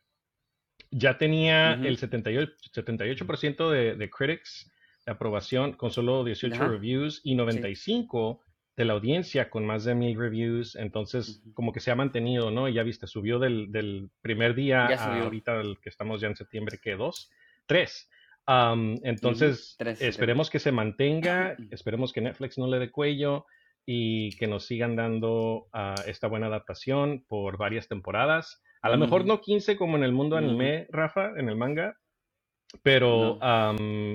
[0.89, 4.71] ya tenía el 78%, 78 de, de critics
[5.05, 8.41] de aprobación con solo 18 reviews y 95
[8.81, 12.67] de la audiencia con más de mil reviews, entonces como que se ha mantenido, ¿no?
[12.67, 16.79] ya viste, subió del, del primer día a ahorita el que estamos ya en septiembre,
[16.81, 16.95] ¿qué?
[16.95, 17.29] ¿Dos?
[17.67, 18.09] Tres.
[18.47, 23.45] entonces, esperemos que se mantenga, esperemos que Netflix no le dé cuello
[23.85, 28.63] y que nos sigan dando uh, esta buena adaptación por varias temporadas.
[28.81, 31.95] A lo mejor no 15 como en el mundo anime, Rafa, en el manga,
[32.81, 33.37] pero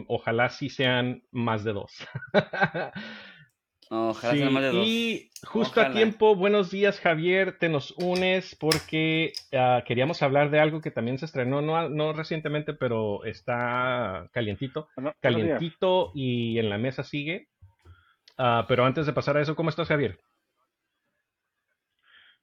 [0.08, 1.92] ojalá sí sean más de dos.
[3.88, 4.86] Ojalá más de dos.
[4.86, 10.58] Y justo a tiempo, buenos días Javier, te nos unes porque ah, queríamos hablar de
[10.58, 14.88] algo que también se estrenó, no, no recientemente, pero está calientito,
[15.20, 17.48] calientito y en la mesa sigue.
[18.38, 20.18] Ah, pero antes de pasar a eso, ¿cómo estás Javier?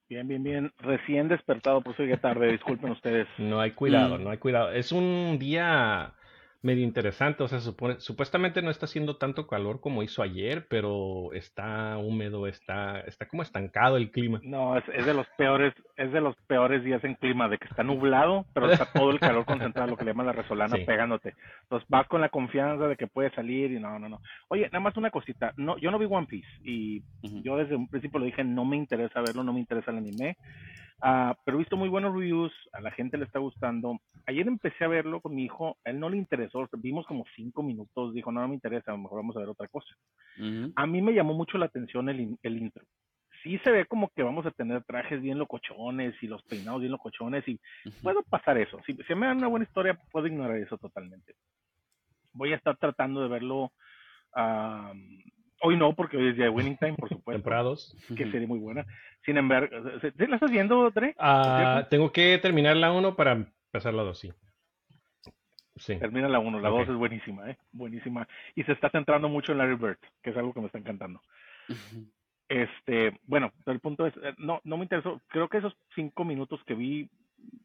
[0.09, 0.71] Bien, bien, bien.
[0.77, 3.27] Recién despertado, por eso llegué tarde, disculpen ustedes.
[3.37, 4.23] No hay cuidado, mm.
[4.23, 4.71] no hay cuidado.
[4.71, 6.13] Es un día
[6.63, 7.43] medio interesante.
[7.43, 12.47] O sea, supone, supuestamente no está haciendo tanto calor como hizo ayer, pero está húmedo,
[12.47, 14.39] está, está como estancado el clima.
[14.43, 17.67] No, es, es de los peores, es de los peores días en clima, de que
[17.67, 21.35] está nublado, pero está todo el calor concentrado, lo que le llaman la resolana, pegándote.
[21.63, 24.21] Entonces vas con la confianza de que puedes salir y no, no, no.
[24.47, 25.53] Oye, nada más una cosita.
[25.57, 27.03] No, yo no vi One Piece y
[27.43, 30.37] yo desde un principio lo dije, no me interesa verlo, no me interesa el anime.
[31.05, 33.99] Uh, pero he visto muy buenos reviews, a la gente le está gustando.
[34.25, 37.61] Ayer empecé a verlo con mi hijo, a él no le interesó, vimos como cinco
[37.61, 39.93] minutos, dijo, no, no me interesa, a lo mejor vamos a ver otra cosa.
[40.77, 42.85] A mí me llamó mucho la atención el, el intro.
[43.43, 46.93] Sí se ve como que vamos a tener trajes bien locochones y los peinados bien
[46.93, 47.59] locochones y
[48.01, 48.79] puedo pasar eso.
[48.85, 51.35] Si, si me dan una buena historia, puedo ignorar eso totalmente.
[52.31, 53.73] Voy a estar tratando de verlo
[55.65, 57.31] Hoy no, porque hoy es día de Winning Time, por supuesto.
[57.31, 57.95] Temporadas.
[58.17, 58.85] Que sería muy buena.
[59.25, 61.15] Sin embargo, ¿sí la estás viendo, Dre?
[61.17, 64.33] Ah, tengo que terminar la 1 para empezar la 2, sí.
[65.77, 65.97] sí.
[65.97, 67.57] Termina la 1, la 2 es buenísima, ¿eh?
[67.71, 68.27] Buenísima.
[68.55, 71.21] Y se está centrando mucho en Larry Bird, que es algo que me está encantando.
[72.49, 75.21] Este, bueno, el punto es, eh, no, no me interesó.
[75.29, 77.09] Creo que esos cinco minutos que vi,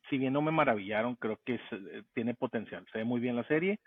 [0.08, 2.86] si bien no me maravillaron, creo que eh, tiene potencial.
[2.92, 3.80] Se ve muy bien la serie.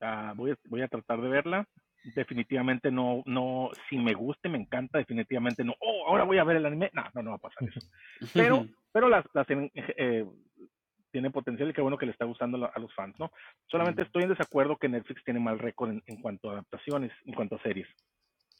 [0.00, 1.68] Uh, voy, a, voy a tratar de verla
[2.14, 6.56] definitivamente no, no, si me guste, me encanta, definitivamente no, oh, ahora voy a ver
[6.56, 7.80] el anime, no, no, no va a pasar eso.
[8.34, 10.24] Pero, pero las, las eh,
[11.10, 13.30] tiene potencial y qué bueno que le está gustando a los fans, ¿no?
[13.66, 17.34] Solamente estoy en desacuerdo que Netflix tiene mal récord en, en, cuanto a adaptaciones, en
[17.34, 17.86] cuanto a series.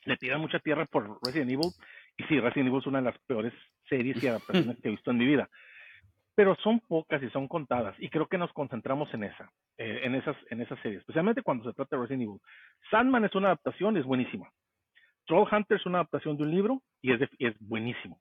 [0.05, 1.73] Le tiran mucha tierra por Resident Evil,
[2.17, 3.53] y sí, Resident Evil es una de las peores
[3.89, 5.49] series y adaptaciones que he visto en mi vida
[6.39, 10.15] pero son pocas y son contadas y creo que nos concentramos en esa, eh, en
[10.15, 12.41] esas, en esas series, especialmente cuando se trata de Resident Evil.
[12.93, 14.49] Sandman es una adaptación, es buenísima.
[15.27, 18.21] Troll Hunter es una adaptación de un libro y es, es buenísimo.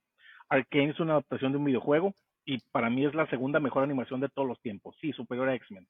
[0.50, 4.20] Arkane es una adaptación de un videojuego y para mí es la segunda mejor animación
[4.20, 4.98] de todos los tiempos.
[5.00, 5.86] Sí, superior a X-Men.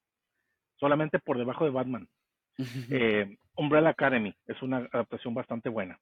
[0.82, 2.10] Solamente por debajo de Batman.
[2.92, 5.98] eh, Umbrella Academy es una adaptación bastante buena.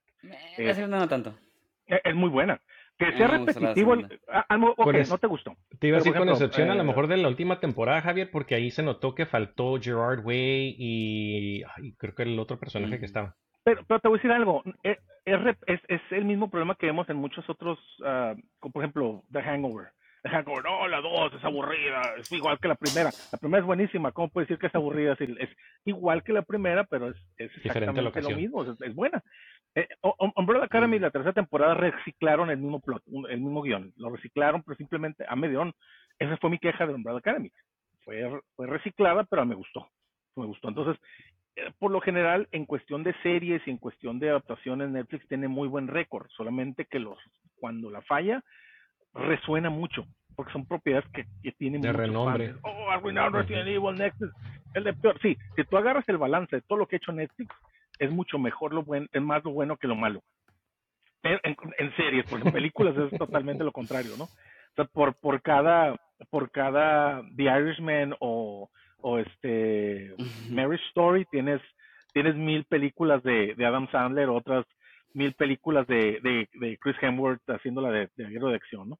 [0.57, 1.37] Eh, no tanto.
[1.85, 2.59] Es muy buena.
[2.97, 3.95] Que sea repetitivo.
[4.29, 5.55] Ah, ah, no te gustó.
[5.79, 8.29] Te iba a decir con excepción a lo eh, mejor de la última temporada, Javier,
[8.31, 11.63] porque ahí se notó que faltó Gerard Way y,
[11.97, 13.35] creo que el otro personaje que estaba.
[13.63, 17.09] Pero, pero, te voy a decir algo, eh, es, es, el mismo problema que vemos
[17.09, 19.87] en muchos otros, uh, como por ejemplo The Hangover.
[20.25, 23.11] The Hangover, no, la dos es aburrida, es igual que la primera.
[23.31, 25.15] La primera es buenísima, ¿cómo puedes decir que es aburrida?
[25.19, 25.49] Es,
[25.85, 29.21] igual que la primera, pero es, es exactamente lo mismo, es, buena.
[29.75, 29.87] Eh,
[30.35, 31.01] Umbrella Academy, mm.
[31.03, 33.93] la tercera temporada, reciclaron el mismo plot, el mismo guion.
[33.97, 35.73] Lo reciclaron, pero simplemente a medión.
[36.17, 37.51] Esa fue mi queja de Umbrella Academy.
[38.03, 39.87] Fue, fue reciclada, pero me gustó.
[40.35, 40.69] Me gustó.
[40.69, 40.99] Entonces,
[41.55, 45.47] eh, por lo general, en cuestión de series y en cuestión de adaptaciones, Netflix tiene
[45.47, 46.27] muy buen récord.
[46.35, 47.19] Solamente que los
[47.59, 48.43] cuando la falla,
[49.15, 50.05] resuena mucho.
[50.35, 52.55] Porque son propiedades que, que tienen de renombre.
[52.61, 54.33] Oh, arruinaron Resident Evil, Netflix.
[54.73, 55.17] El de peor.
[55.21, 57.55] Sí, si tú agarras el balance de todo lo que ha hecho Netflix,
[57.99, 60.21] es mucho mejor lo bueno, es más lo bueno que lo malo.
[61.23, 61.39] En,
[61.79, 64.25] en series, porque en películas es totalmente lo contrario, ¿no?
[64.25, 65.95] O sea, por, por cada
[66.29, 68.69] por cada The Irishman o,
[69.01, 70.13] o este
[70.49, 71.61] Marriage Story tienes
[72.13, 74.65] tienes mil películas de, de Adam Sandler, otras
[75.13, 78.99] mil películas de, de, de Chris Hemsworth haciendo la de, de de acción, ¿no?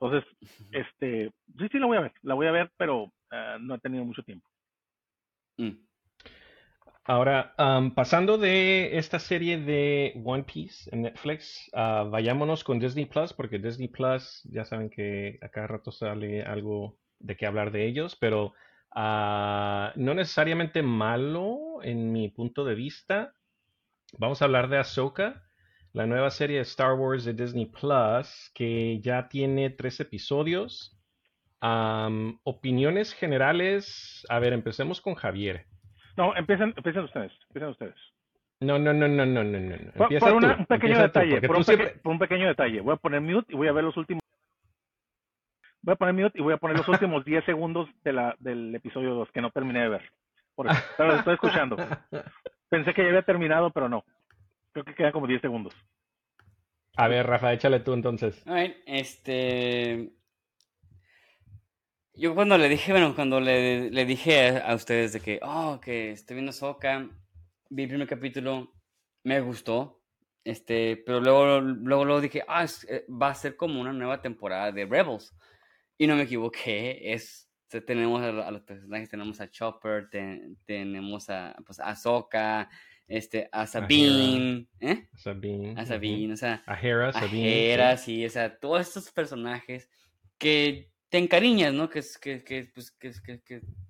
[0.00, 0.30] Entonces,
[0.72, 3.78] este, sí, sí la voy a ver, la voy a ver, pero uh, no he
[3.78, 4.48] tenido mucho tiempo.
[5.56, 5.86] Mm.
[7.08, 13.06] Ahora, um, pasando de esta serie de One Piece en Netflix, uh, vayámonos con Disney
[13.06, 17.70] Plus, porque Disney Plus, ya saben que a cada rato sale algo de qué hablar
[17.70, 18.54] de ellos, pero
[18.96, 23.34] uh, no necesariamente malo en mi punto de vista.
[24.18, 25.45] Vamos a hablar de Ahsoka,
[25.96, 30.94] la nueva serie de Star Wars de Disney Plus, que ya tiene tres episodios.
[31.62, 34.26] Um, opiniones generales.
[34.28, 35.64] A ver, empecemos con Javier.
[36.18, 37.94] No, empiecen, empiecen ustedes, empiecen ustedes.
[38.60, 39.74] No, no, no, no, no, no, no.
[39.94, 42.82] Empieza por, un pequeño detalle, por, un por un pequeño detalle.
[42.82, 44.20] Voy a poner mute y voy a ver los últimos
[45.80, 48.74] voy a poner mute y voy a poner los últimos 10 segundos de la, del
[48.74, 50.12] episodio 2 que no terminé de ver.
[50.54, 51.76] Por eso, pero lo estoy escuchando.
[52.68, 54.04] Pensé que ya había terminado, pero no.
[54.76, 55.74] Creo que quedan como 10 segundos.
[56.98, 58.46] A ver, Rafa, échale tú entonces.
[58.46, 60.12] A ver, este.
[62.12, 66.10] Yo cuando le dije, bueno, cuando le, le dije a, ustedes de que, oh, que
[66.10, 67.08] estoy viendo Soca,
[67.70, 68.74] vi el primer capítulo,
[69.24, 70.02] me gustó,
[70.44, 74.72] este, pero luego, luego, luego dije, ah, eh, va a ser como una nueva temporada
[74.72, 75.34] de Rebels.
[75.96, 77.50] Y no me equivoqué, es,
[77.86, 80.10] tenemos a, los personajes, tenemos a Chopper,
[80.66, 82.68] tenemos a, pues, a Soka,
[83.08, 85.08] este, a Sabine, ¿eh?
[85.16, 85.74] Sabine.
[85.76, 86.62] A Sabine, o sea.
[86.66, 87.48] A Hera, Sabine.
[87.48, 88.24] A Hera, sí.
[88.24, 89.88] o sea, todos estos personajes
[90.38, 91.88] que te encariñas, ¿no?
[91.88, 93.12] Que, que, que, pues, que,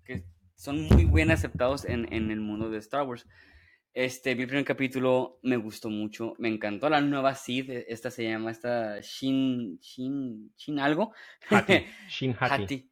[0.04, 0.24] que,
[0.54, 3.26] son muy bien aceptados en, en, el mundo de Star Wars.
[3.92, 8.50] Este, el primer capítulo, me gustó mucho, me encantó la nueva Sid, esta se llama,
[8.50, 11.14] esta Shin, Shin, Shin algo.
[12.08, 12.62] Shin Hati.
[12.62, 12.90] Hati.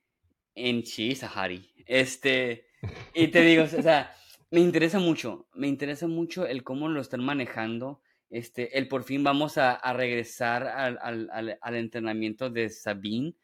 [0.54, 0.84] En
[1.16, 1.74] Sahari.
[1.86, 2.68] Este,
[3.12, 4.14] y te digo, o sea,
[4.54, 8.00] me interesa mucho, me interesa mucho el cómo lo están manejando.
[8.30, 13.34] Este, el por fin vamos a, a regresar al, al, al, entrenamiento de Sabine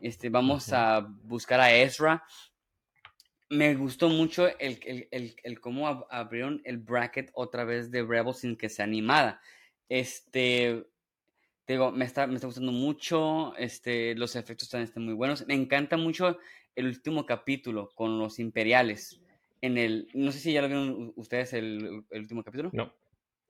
[0.00, 2.24] este, vamos a buscar a Ezra.
[3.50, 8.38] Me gustó mucho el, el, el, el cómo abrieron el bracket otra vez de Rebels
[8.38, 9.42] sin que sea animada.
[9.90, 10.86] Este,
[11.68, 15.46] digo, me está, me está gustando mucho, este, los efectos están muy buenos.
[15.46, 16.38] Me encanta mucho
[16.74, 19.20] el último capítulo con los imperiales.
[19.64, 22.68] En el, no sé si ya lo vieron ustedes el, último capítulo.
[22.74, 22.92] No,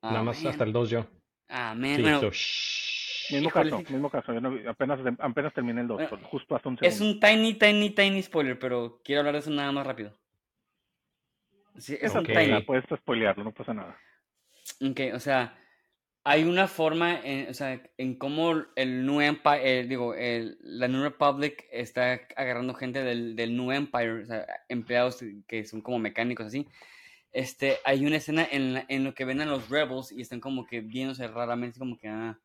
[0.00, 1.06] ah, nada más hasta el 2 yo.
[1.48, 2.00] Ah, man,
[3.30, 4.32] Mismo caso, mismo caso.
[4.68, 6.94] apenas, apenas terminé el 2, justo hace un segundo.
[6.94, 10.16] Es un tiny, tiny, tiny spoiler, pero quiero hablar de eso nada más rápido.
[11.78, 12.62] Sí, es un tiny.
[12.62, 13.98] Puedes spoilearlo, no pasa nada.
[14.88, 15.58] Ok, o sea,
[16.26, 20.88] hay una forma, en, o sea, en cómo el New Empire, eh, digo, el, la
[20.88, 25.98] New Republic está agarrando gente del, del New Empire, o sea, empleados que son como
[25.98, 26.66] mecánicos así.
[27.30, 30.66] Este, hay una escena en, en lo que ven a los Rebels y están como
[30.66, 32.40] que viéndose raramente, como que, ah,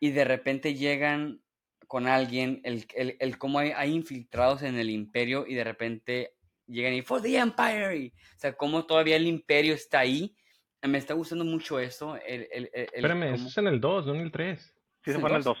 [0.00, 1.40] y de repente llegan
[1.86, 6.34] con alguien, el, el, el cómo hay, hay, infiltrados en el imperio y de repente
[6.66, 10.34] llegan y for the empire, o sea, cómo todavía el imperio está ahí.
[10.82, 12.16] Me está gustando mucho eso.
[12.16, 14.60] El, el, Espérame, eso es en el 2, no en el 3.
[15.04, 15.58] Sí, eso fue en el 2.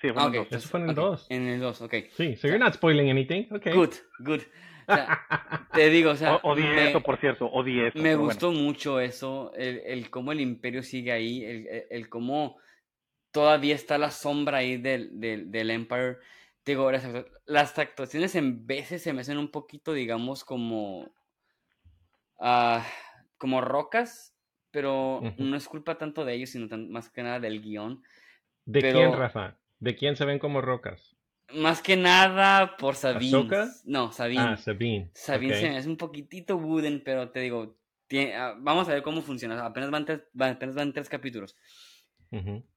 [0.00, 0.46] Sí, fue en el 2.
[0.50, 1.26] Eso fue en el 2.
[1.28, 1.94] En el 2, ok.
[2.16, 3.72] Sí, so you're not spoiling anything, okay.
[3.72, 4.40] Good, good.
[4.88, 5.20] O sea,
[5.72, 6.36] te digo, o sea.
[6.42, 7.98] Odié eso, por cierto, odié eso.
[7.98, 12.58] Me gustó mucho eso, el, el, cómo el imperio sigue ahí, el, el cómo
[13.30, 16.18] todavía está la sombra ahí del, del, del Empire.
[16.64, 16.90] Digo,
[17.46, 21.10] las, actuaciones en veces se me hacen un poquito, digamos, como.
[22.38, 22.80] Uh,
[23.38, 24.36] como rocas,
[24.72, 28.02] pero no es culpa tanto de ellos, sino más que nada del guion.
[28.64, 29.58] ¿De quién, Rafa?
[29.78, 31.16] ¿De quién se ven como rocas?
[31.54, 33.48] Más que nada por Sabine.
[33.84, 34.42] No, Sabine.
[34.42, 35.10] Ah, Sabine.
[35.14, 37.76] Sabine se me hace un poquitito wooden, pero te digo,
[38.34, 39.64] ah, vamos a ver cómo funciona.
[39.64, 41.56] Apenas van, tres, apenas van tres capítulos.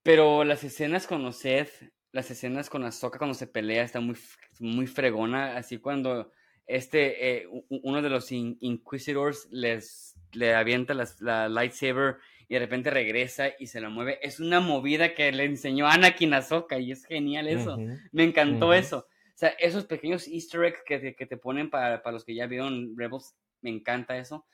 [0.03, 1.71] Pero las escenas con Seth,
[2.11, 4.17] las escenas con Ahsoka cuando se pelea está muy,
[4.59, 5.55] muy fregona.
[5.55, 6.31] Así cuando
[6.67, 13.49] este, eh, uno de los Inquisitors les, le avienta la lightsaber y de repente regresa
[13.59, 14.19] y se la mueve.
[14.21, 17.77] Es una movida que le enseñó Anakin a Ahsoka y es genial eso.
[18.11, 19.07] Me encantó eso.
[19.35, 22.47] O sea, esos pequeños easter eggs que, que te ponen para, para, los que ya
[22.47, 24.45] vieron Rebels, me encanta eso.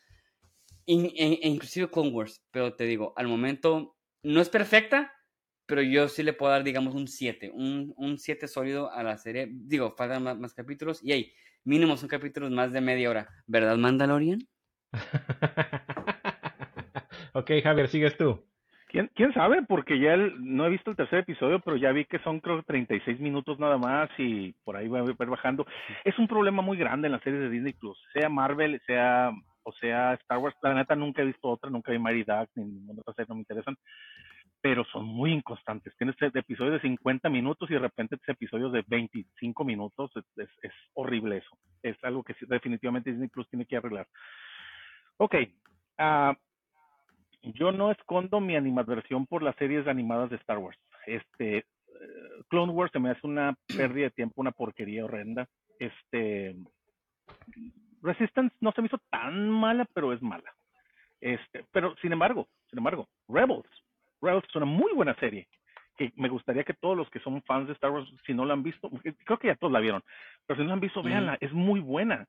[0.88, 5.14] E, inclusive Clone Wars, pero te digo, al momento no es perfecta,
[5.72, 9.48] pero yo sí le puedo dar, digamos, un 7, un 7 sólido a la serie.
[9.50, 13.30] Digo, faltan más, capítulos y hey, mínimo son capítulos más de media hora.
[13.48, 14.40] ¿Verdad, Mandalorian?
[17.34, 18.44] ok, Javier, sigues tú.
[18.90, 19.64] ¿Quién, ¿Quién sabe?
[19.66, 23.22] Porque ya no he visto el tercer episodio, pero ya vi que son creo 36
[23.22, 25.66] minutos nada más y por ahí va a ir bajando.
[26.04, 29.32] Es un problema muy grande en las series de Disney Plus, sea Marvel, sea
[29.64, 30.58] o sea Star Wars.
[30.62, 33.36] La neta nunca he visto otra, nunca vi Mary Duck ni ninguna otra serie, no
[33.36, 33.78] me interesan,
[34.62, 35.96] pero son muy inconstantes.
[35.98, 40.12] Tienes episodios de 50 minutos y de repente episodios de 25 minutos.
[40.16, 41.58] Es, es, horrible eso.
[41.82, 44.08] Es algo que definitivamente Disney Plus tiene que arreglar.
[45.18, 45.36] Ok.
[45.98, 46.34] Uh,
[47.44, 50.78] yo no escondo mi animadversión por las series animadas de Star Wars.
[51.08, 51.66] Este, eh,
[52.50, 55.48] Clone Wars se me hace una pérdida de tiempo, una porquería horrenda.
[55.80, 56.56] Este,
[58.04, 60.54] Resistance no se me hizo tan mala, pero es mala.
[61.20, 63.70] Este, pero sin embargo, sin embargo, Rebels,
[64.22, 65.48] Rebels es una muy buena serie
[65.98, 68.54] que me gustaría que todos los que son fans de Star Wars, si no la
[68.54, 68.90] han visto,
[69.26, 70.02] creo que ya todos la vieron,
[70.46, 72.28] pero si no la han visto, véanla, es muy buena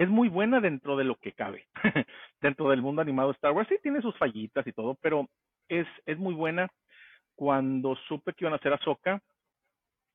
[0.00, 1.66] es muy buena dentro de lo que cabe,
[2.40, 3.68] dentro del mundo animado de Star Wars.
[3.68, 5.28] Sí tiene sus fallitas y todo, pero
[5.68, 6.68] es, es muy buena.
[7.34, 9.20] Cuando supe que iban a hacer Ahsoka,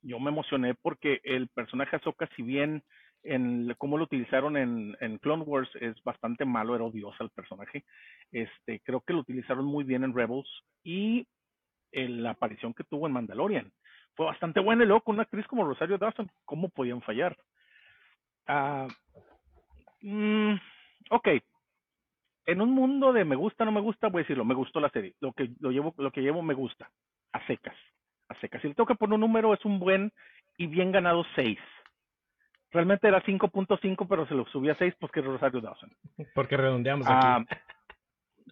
[0.02, 2.84] yo me emocioné porque el personaje Ahsoka, si bien
[3.26, 7.84] en cómo lo utilizaron en, Clone Wars es bastante malo, era odiosa el personaje.
[8.32, 10.50] Este, creo que lo utilizaron muy bien en Rebels
[10.84, 11.28] y
[11.92, 13.72] en la aparición que tuvo en Mandalorian
[14.16, 17.38] fue bastante buena y luego con una actriz como Rosario Dawson, ¿cómo podían fallar?
[18.48, 18.88] Ah,
[20.06, 20.54] Mm,
[21.10, 21.30] ok.
[22.46, 24.90] En un mundo de me gusta, no me gusta, voy a decirlo, me gustó la
[24.90, 25.16] serie.
[25.20, 26.92] Lo que, lo llevo, lo que llevo me gusta.
[27.32, 27.76] A secas.
[28.30, 28.62] A secas.
[28.62, 30.12] Si le tengo que poner un número, es un buen
[30.58, 31.58] y bien ganado 6.
[32.76, 35.90] Realmente era 5.5, pero se lo subí a 6 porque es Rosario Dawson.
[36.34, 37.16] Porque redondeamos aquí.
[37.18, 37.42] Ah,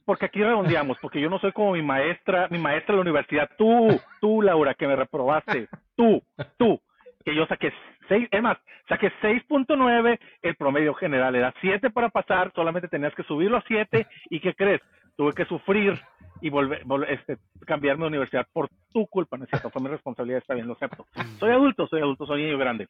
[0.06, 3.50] porque aquí redondeamos, porque yo no soy como mi maestra, mi maestra de la universidad.
[3.58, 5.68] Tú, tú, Laura, que me reprobaste.
[5.98, 6.24] Tú,
[6.58, 6.80] tú,
[7.26, 7.74] que yo saqué
[8.08, 8.58] 6, es más,
[8.88, 14.08] saqué 6.9, el promedio general era 7 para pasar, solamente tenías que subirlo a 7
[14.30, 14.82] y ¿qué crees?
[15.18, 16.00] Tuve que sufrir
[16.40, 19.70] y volver, este, cambiarme de universidad por tu culpa, ¿no es cierto?
[19.70, 21.06] Fue mi responsabilidad, está bien, lo acepto.
[21.40, 22.88] Soy adulto, soy adulto, soy niño grande.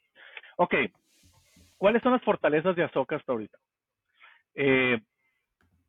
[0.58, 0.76] Ok,
[1.84, 3.58] ¿cuáles son las fortalezas de Ahsoka hasta ahorita?
[4.56, 5.02] Eh,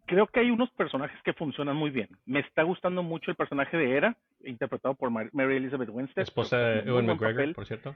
[0.07, 2.09] creo que hay unos personajes que funcionan muy bien.
[2.27, 6.25] Me está gustando mucho el personaje de Era, interpretado por Mary Elizabeth Winstead.
[6.25, 7.95] Esposa de Ewan McGregor, por cierto.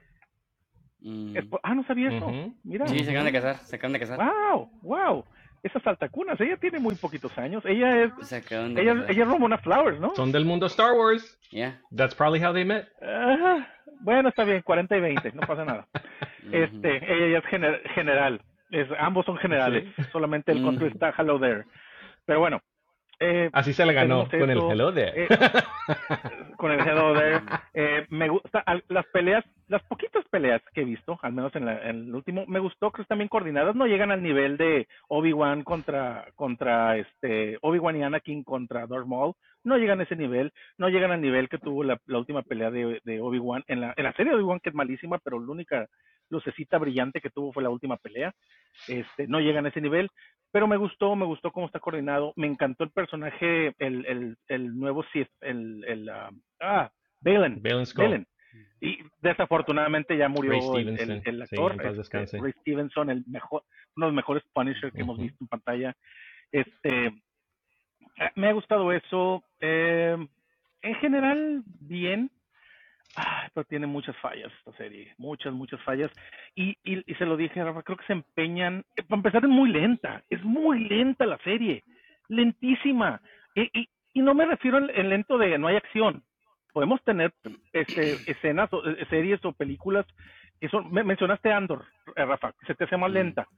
[1.01, 1.39] Mm.
[1.65, 2.55] Ah, no sabía eso.
[2.63, 2.87] Mira.
[2.87, 4.17] Sí, se acaban de casar, se acaban de casar.
[4.17, 5.25] Wow, wow.
[5.65, 7.65] Esas altacunas, ella tiene muy poquitos años.
[7.67, 8.33] Ella es.
[8.33, 10.15] ella, ella es Ramona Flowers, ¿no?
[10.15, 11.37] Son del mundo Star Wars.
[11.51, 11.81] Yeah.
[11.91, 12.87] That's probably how they met.
[14.01, 15.87] Bueno, está bien, 40 y 20, no pasa nada.
[16.53, 17.47] este, ella es
[17.95, 18.41] general.
[18.71, 19.85] Es, ambos son generales.
[20.13, 21.65] Solamente el control está hello there.
[22.27, 22.61] Pero bueno,
[23.21, 25.25] eh, Así se le ganó con el Hello There.
[25.25, 25.29] Eh,
[26.57, 27.41] con el Hello There.
[27.75, 32.15] Eh, me gusta las peleas, las poquitas peleas que he visto, al menos en, el
[32.15, 33.75] último, me gustó que están bien coordinadas.
[33.75, 38.87] No llegan al nivel de Obi Wan contra contra este Obi Wan y Anakin contra
[38.87, 39.35] Darth Maul.
[39.65, 40.53] No llegan a ese nivel.
[40.77, 43.95] No llegan al nivel que tuvo la, última pelea de, de Obi Wan en la
[43.97, 45.89] en la serie de Obi Wan que es malísima, pero la única
[46.31, 48.35] lucecita brillante que tuvo fue la última pelea.
[48.87, 50.11] Este, no llegan a ese nivel,
[50.51, 54.79] pero me gustó, me gustó cómo está coordinado, me encantó el personaje, el, el, el
[54.79, 57.63] nuevo Sith, el, el uh, ah, Balen.
[57.63, 58.27] Balen,
[58.81, 63.65] Y desafortunadamente ya murió el, el, actor, este, Ray Stevenson, el mejor,
[63.97, 65.97] uno de los mejores Punisher que hemos visto en pantalla.
[66.53, 69.45] Este, eh, me ha gustado eso.
[69.61, 70.17] Eh,
[70.83, 72.31] en general, bien.
[73.19, 76.11] Ay, pero tiene muchas fallas esta serie, muchas, muchas fallas.
[76.55, 79.71] Y, y, se lo dije, Rafa, creo que se empeñan, eh, para empezar es muy
[79.71, 81.83] lenta, es muy lenta la serie,
[82.29, 83.21] lentísima.
[83.57, 86.23] Y, y, y no me refiero en, lento de no hay acción.
[86.73, 87.33] Podemos tener
[87.73, 90.07] este, escenas, o, eh, series o películas
[90.61, 93.49] que son, mencionaste Andor, eh, Rafa, que se te hace más lenta.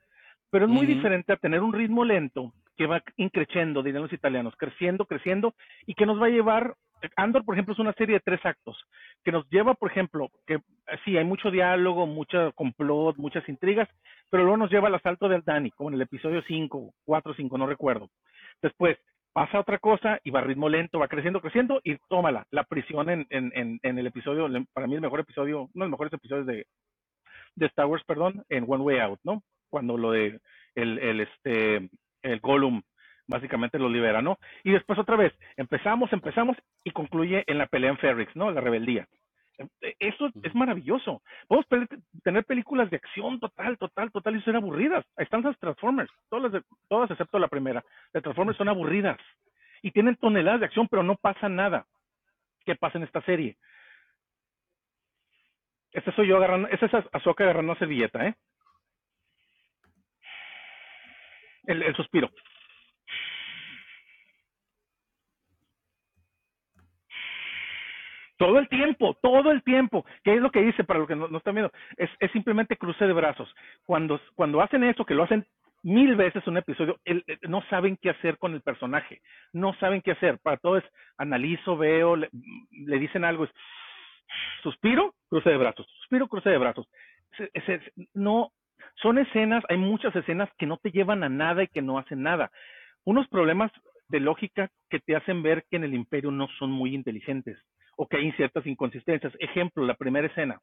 [0.50, 4.54] Pero es muy diferente a tener un ritmo lento que va increciendo, dirían los italianos,
[4.56, 5.54] creciendo, creciendo,
[5.86, 6.74] y que nos va a llevar
[7.16, 8.78] Andor, por ejemplo, es una serie de tres actos
[9.24, 10.58] que nos lleva, por ejemplo, que
[11.04, 13.88] sí, hay mucho diálogo, mucho complot, muchas intrigas,
[14.30, 17.58] pero luego nos lleva al asalto del Dani, como en el episodio 5, 4, 5,
[17.58, 18.08] no recuerdo.
[18.62, 18.98] Después
[19.32, 23.10] pasa otra cosa y va a ritmo lento, va creciendo, creciendo y tómala, la prisión
[23.10, 26.46] en, en, en, el episodio, para mí el mejor episodio, uno de los mejores episodios
[26.46, 26.66] de,
[27.54, 29.42] de Star Wars, perdón, en One Way Out, ¿no?
[29.68, 30.40] Cuando lo de
[30.74, 31.90] el, el este
[32.22, 32.82] el Gollum
[33.30, 34.38] básicamente lo libera, ¿no?
[34.64, 38.50] Y después otra vez, empezamos, empezamos y concluye en la pelea en Ferrix, ¿no?
[38.50, 39.06] La rebeldía.
[39.98, 41.22] Eso es maravilloso.
[41.46, 41.66] Podemos
[42.22, 45.04] tener películas de acción total, total, total y ser aburridas.
[45.16, 47.84] Ahí están las Transformers, todas, las todas excepto la primera.
[48.12, 49.18] Las Transformers son aburridas
[49.82, 51.86] y tienen toneladas de acción, pero no pasa nada.
[52.64, 53.56] ¿Qué pasa en esta serie?
[55.92, 58.34] Este soy yo agarrando, ese es Azoka agarrando una servilleta, ¿eh?
[61.64, 62.30] El, el suspiro.
[68.40, 70.06] Todo el tiempo, todo el tiempo.
[70.24, 71.70] ¿Qué es lo que dice para los que no, están viendo?
[71.98, 73.54] Es, es, simplemente cruce de brazos.
[73.84, 75.44] Cuando, cuando hacen eso, que lo hacen
[75.82, 76.98] mil veces un episodio,
[77.42, 79.20] no saben qué hacer con el personaje.
[79.52, 80.38] No saben qué hacer.
[80.38, 80.84] Para todo es
[81.18, 82.30] analizo, veo, le,
[82.98, 83.50] dicen algo, es
[84.62, 85.86] suspiro, cruce de brazos.
[85.98, 86.88] Suspiro, cruce de brazos.
[88.14, 88.52] no,
[89.02, 92.22] son escenas, hay muchas escenas que no te llevan a nada y que no hacen
[92.22, 92.50] nada.
[93.04, 93.70] Unos problemas
[94.08, 97.58] de lógica que te hacen ver que en el imperio no son muy inteligentes
[98.00, 99.30] o que hay ciertas inconsistencias.
[99.38, 100.58] Ejemplo, la primera escena.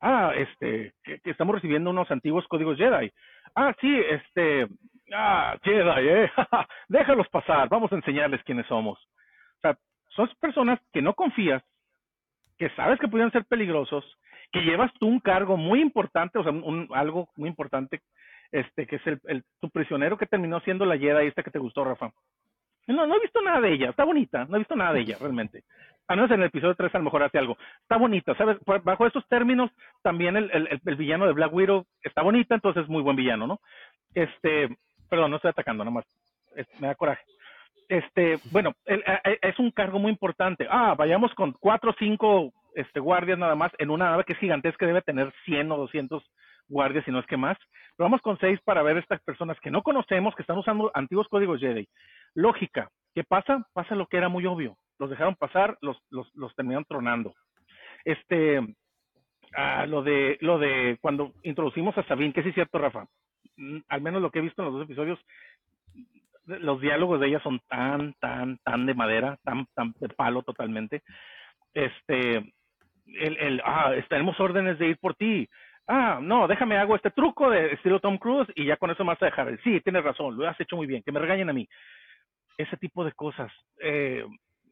[0.00, 3.12] Ah, este, que, estamos recibiendo unos antiguos códigos Jedi.
[3.54, 4.66] Ah, sí, este,
[5.14, 6.32] ah, Jedi, eh,
[6.88, 8.98] déjalos pasar, vamos a enseñarles quiénes somos.
[8.98, 9.78] O sea,
[10.16, 11.62] son personas que no confías,
[12.58, 14.04] que sabes que pudieran ser peligrosos,
[14.50, 18.00] que llevas tú un cargo muy importante, o sea, un, algo muy importante,
[18.50, 21.60] este, que es el, el, tu prisionero que terminó siendo la Jedi esta que te
[21.60, 22.10] gustó, Rafa.
[22.86, 25.16] No, no he visto nada de ella, está bonita, no he visto nada de ella
[25.20, 25.64] realmente
[26.06, 27.56] a menos en el episodio 3 a lo mejor hace algo.
[27.82, 28.58] Está bonita, ¿sabes?
[28.82, 29.70] Bajo estos términos,
[30.02, 33.46] también el, el, el, villano de Black Widow está bonita, entonces es muy buen villano,
[33.46, 33.60] ¿no?
[34.14, 34.68] Este,
[35.08, 36.04] perdón, no estoy atacando, nada más,
[36.78, 37.24] me da coraje.
[37.88, 40.66] Este, bueno, es un cargo muy importante.
[40.70, 44.38] Ah, vayamos con cuatro o cinco este, guardias nada más en una nave que es
[44.38, 46.22] gigantesca, debe tener 100 o 200
[46.68, 47.56] guardias, si no es que más.
[47.96, 51.28] Pero vamos con seis para ver estas personas que no conocemos, que están usando antiguos
[51.28, 51.88] códigos Jedi.
[52.34, 53.66] Lógica, ¿qué pasa?
[53.72, 57.34] Pasa lo que era muy obvio los dejaron pasar, los, los, los terminaron tronando.
[58.04, 58.60] Este,
[59.56, 63.06] ah, lo de, lo de cuando introducimos a Sabine, que sí es cierto, Rafa,
[63.56, 65.18] mm, al menos lo que he visto en los dos episodios,
[66.46, 71.02] los diálogos de ella son tan, tan, tan de madera, tan, tan de palo totalmente.
[71.72, 72.36] Este,
[73.06, 75.48] el, el, ah, tenemos órdenes de ir por ti.
[75.86, 79.10] Ah, no, déjame hago este truco de estilo Tom Cruise y ya con eso me
[79.12, 79.58] vas a dejar.
[79.62, 81.68] Sí, tienes razón, lo has hecho muy bien, que me regañen a mí.
[82.56, 83.52] Ese tipo de cosas.
[83.80, 84.24] Eh,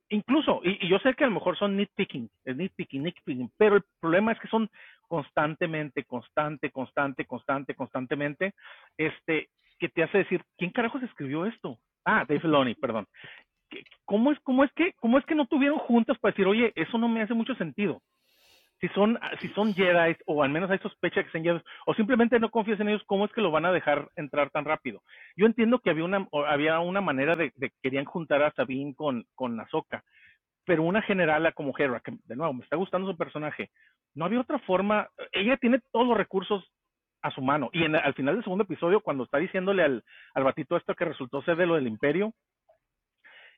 [0.08, 4.32] incluso, y, yo sé que a lo mejor son nitpicking, nitpicking, nitpicking, pero el problema
[4.32, 4.70] es que son
[5.06, 8.54] constantemente, constante, constante, constante, constantemente,
[8.96, 11.78] este, que te hace decir, ¿quién carajos escribió esto?
[12.06, 13.06] Ah, Dave Filoni, perdón.
[14.06, 16.96] ¿Cómo es, cómo es que, cómo es que no tuvieron juntas para decir, oye, eso
[16.96, 18.00] no me hace mucho sentido?
[18.82, 22.40] Si son, si son Jedi, o al menos hay sospecha que sean Jedi, o simplemente
[22.40, 25.02] no confías en ellos, ¿cómo es que lo van a dejar entrar tan rápido?
[25.36, 29.24] Yo entiendo que había una, había una manera de, de querían juntar a Sabine con,
[29.36, 30.02] con Ahsoka,
[30.64, 33.70] pero una generala como Hera, que de nuevo me está gustando su personaje,
[34.16, 36.68] no había otra forma, ella tiene todos los recursos
[37.22, 40.04] a su mano, y en, al final del segundo episodio, cuando está diciéndole al,
[40.34, 42.32] al batito esto que resultó ser de lo del imperio,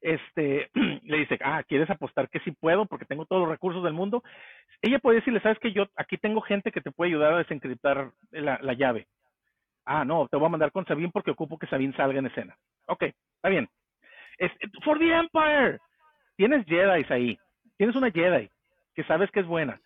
[0.05, 0.71] este,
[1.03, 4.23] le dice, ah, ¿quieres apostar que sí puedo porque tengo todos los recursos del mundo?
[4.83, 8.13] Ella puede decirle, ¿sabes que Yo aquí tengo gente que te puede ayudar a desencriptar
[8.31, 9.09] la, la llave.
[9.87, 12.57] Ah, no, te voy a mandar con Sabine porque ocupo que Sabine salga en escena.
[12.87, 13.69] Ok, está bien.
[14.39, 14.53] Es,
[14.85, 15.79] for the Empire.
[16.37, 17.39] Tienes Jedi ahí.
[17.77, 18.51] Tienes una Jedi
[18.95, 19.81] que sabes que es buena.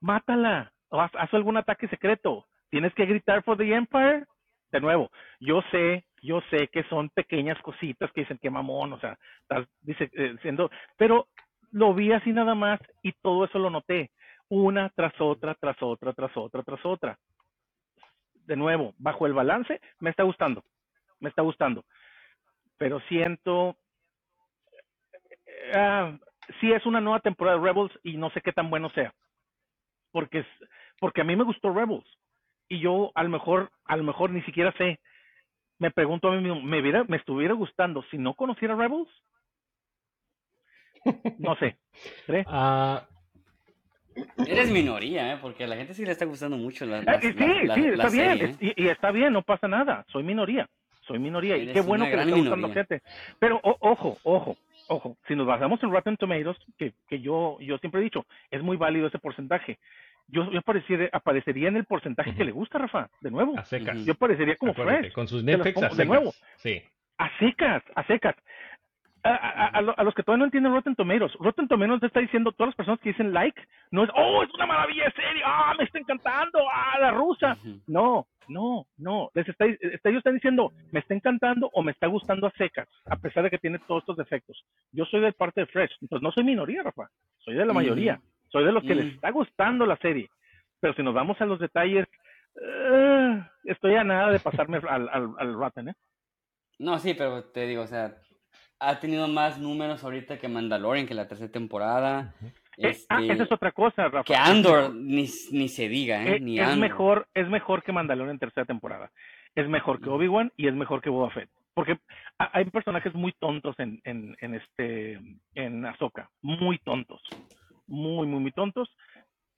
[0.00, 0.72] Mátala.
[0.88, 2.46] O haz, haz algún ataque secreto.
[2.70, 4.24] Tienes que gritar for the Empire.
[4.70, 9.00] De nuevo, yo sé yo sé que son pequeñas cositas que dicen que mamón, o
[9.00, 11.28] sea, estás diciendo, eh, pero
[11.72, 14.12] lo vi así nada más y todo eso lo noté,
[14.48, 17.18] una tras otra, tras otra, tras otra, tras otra.
[18.46, 20.64] De nuevo, bajo el balance, me está gustando,
[21.18, 21.84] me está gustando,
[22.78, 23.76] pero siento,
[25.74, 26.18] uh,
[26.60, 29.12] sí es una nueva temporada de Rebels y no sé qué tan bueno sea,
[30.12, 30.46] porque,
[31.00, 32.06] porque a mí me gustó Rebels
[32.68, 35.00] y yo a lo mejor, a lo mejor ni siquiera sé
[35.82, 39.08] me pregunto a mí mismo, ¿me, me estuviera gustando si no conociera Rebels?
[41.38, 41.76] No sé.
[42.46, 43.08] Ah,
[44.46, 45.38] eres minoría, ¿eh?
[45.42, 48.56] porque a la gente sí le está gustando mucho la, eh, Sí, sí, está bien.
[48.60, 48.74] ¿eh?
[48.76, 50.04] Y, está bien, no pasa nada.
[50.12, 50.68] Soy minoría.
[51.06, 51.56] Soy minoría.
[51.56, 53.02] y qué bueno que le está gustando gente.
[53.38, 54.56] Pero ojo, ojo,
[54.88, 55.16] ojo.
[55.26, 58.76] Si nos basamos en Rotten Tomatoes, que, que yo, yo siempre he dicho, es muy
[58.76, 59.78] válido ese porcentaje
[60.28, 63.58] yo, yo aparecería, aparecería en el porcentaje que le gusta, Rafa, de nuevo.
[63.58, 64.04] A secas.
[64.04, 65.12] Yo aparecería como Fresh.
[65.12, 65.96] Con sus Netflix a secas.
[65.96, 66.32] De nuevo.
[66.56, 66.82] Sí.
[67.18, 68.34] A secas, a secas.
[69.24, 72.70] A, a, los que todavía no entienden Rotten Tomatoes, Rotten Tomatoes te está diciendo, todas
[72.70, 73.60] las personas que dicen like,
[73.92, 77.56] no es, oh, es una maravilla de serie, ah, me está encantando, ah, la rusa.
[77.86, 79.30] No, no, no.
[79.34, 82.88] Les está, está, ellos están diciendo, me está encantando o me está gustando a secas,
[83.06, 84.64] a pesar de que tiene todos estos defectos.
[84.90, 87.08] Yo soy de parte de Fresh, entonces no soy minoría, Rafa,
[87.38, 88.20] soy de la mayoría.
[88.52, 89.14] Soy de los que les mm.
[89.14, 90.28] está gustando la serie.
[90.78, 92.06] Pero si nos vamos a los detalles,
[92.60, 95.94] eh, estoy a nada de pasarme al, al, al Rotten, ¿eh?
[96.78, 98.16] No, sí, pero te digo, o sea,
[98.78, 102.34] ha tenido más números ahorita que Mandalorian, que la tercera temporada.
[102.76, 104.24] Eh, ah, este, esa es otra cosa, Rafa.
[104.24, 106.40] Que Andor ni, ni se diga, ¿eh?
[106.40, 109.10] Ni es, mejor, es mejor que Mandalorian en tercera temporada.
[109.54, 111.48] Es mejor que Obi-Wan y es mejor que Boba Fett.
[111.74, 111.98] Porque
[112.36, 115.20] hay personajes muy tontos en, en, en este
[115.54, 117.22] en Ahsoka, muy tontos
[117.86, 118.94] muy, muy, muy tontos.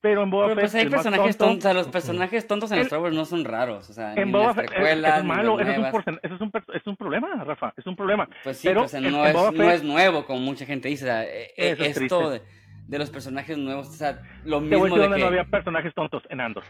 [0.01, 2.99] Pero en Boba pero pues hay personajes tontos, o sea, los personajes tontos en Star
[2.99, 6.35] Wars no son raros, o sea, en Boba Fett es, malo, eso es, un eso
[6.35, 8.29] es, un, es un problema, Rafa, es un problema.
[8.43, 11.23] Pues sí, pero pues, no, es, no es nuevo, como mucha gente dice, o sea,
[11.23, 12.43] e, e, esto de,
[12.87, 16.39] de, los personajes nuevos, o sea, lo mismo de donde no había personajes tontos en
[16.39, 16.65] Andor.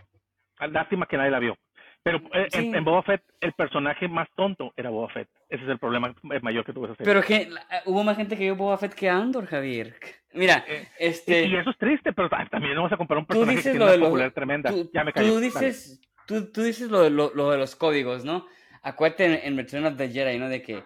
[0.72, 1.58] Lástima que nadie la vio.
[2.04, 5.28] Pero eh, en, Boba Fett, el personaje más tonto era Boba Fett.
[5.48, 7.14] Ese es el problema mayor que tuvo esa serie.
[7.14, 7.50] Pero que
[7.86, 9.96] hubo más gente que vio Boba Fett que Andor, Javier.
[10.34, 11.46] Mira, eh, este...
[11.46, 14.32] Y, eso es triste, pero también vas a comparar un personaje que tiene una popular
[14.32, 14.72] tremenda.
[14.72, 18.48] Tú, ya me Tú dices, tú, tú, dices lo de, lo, de los códigos, ¿no?
[18.82, 20.50] Acuérdate en, en Return of the Jedi, ¿no?
[20.50, 20.84] De que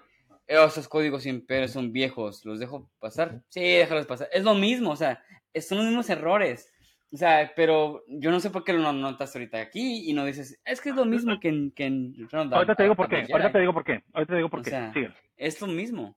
[0.49, 3.41] esos códigos imperios son viejos, ¿los dejo pasar?
[3.49, 4.29] Sí, déjalos pasar.
[4.31, 5.23] Es lo mismo, o sea,
[5.61, 6.73] son los mismos errores.
[7.11, 10.61] O sea, pero yo no sé por qué lo notas ahorita aquí y no dices,
[10.63, 11.71] es que es lo mismo que en...
[11.71, 14.49] Que en ahorita te digo por qué, ahorita te digo por qué, ahorita te digo
[14.49, 15.11] por qué.
[15.35, 16.15] Es lo mismo.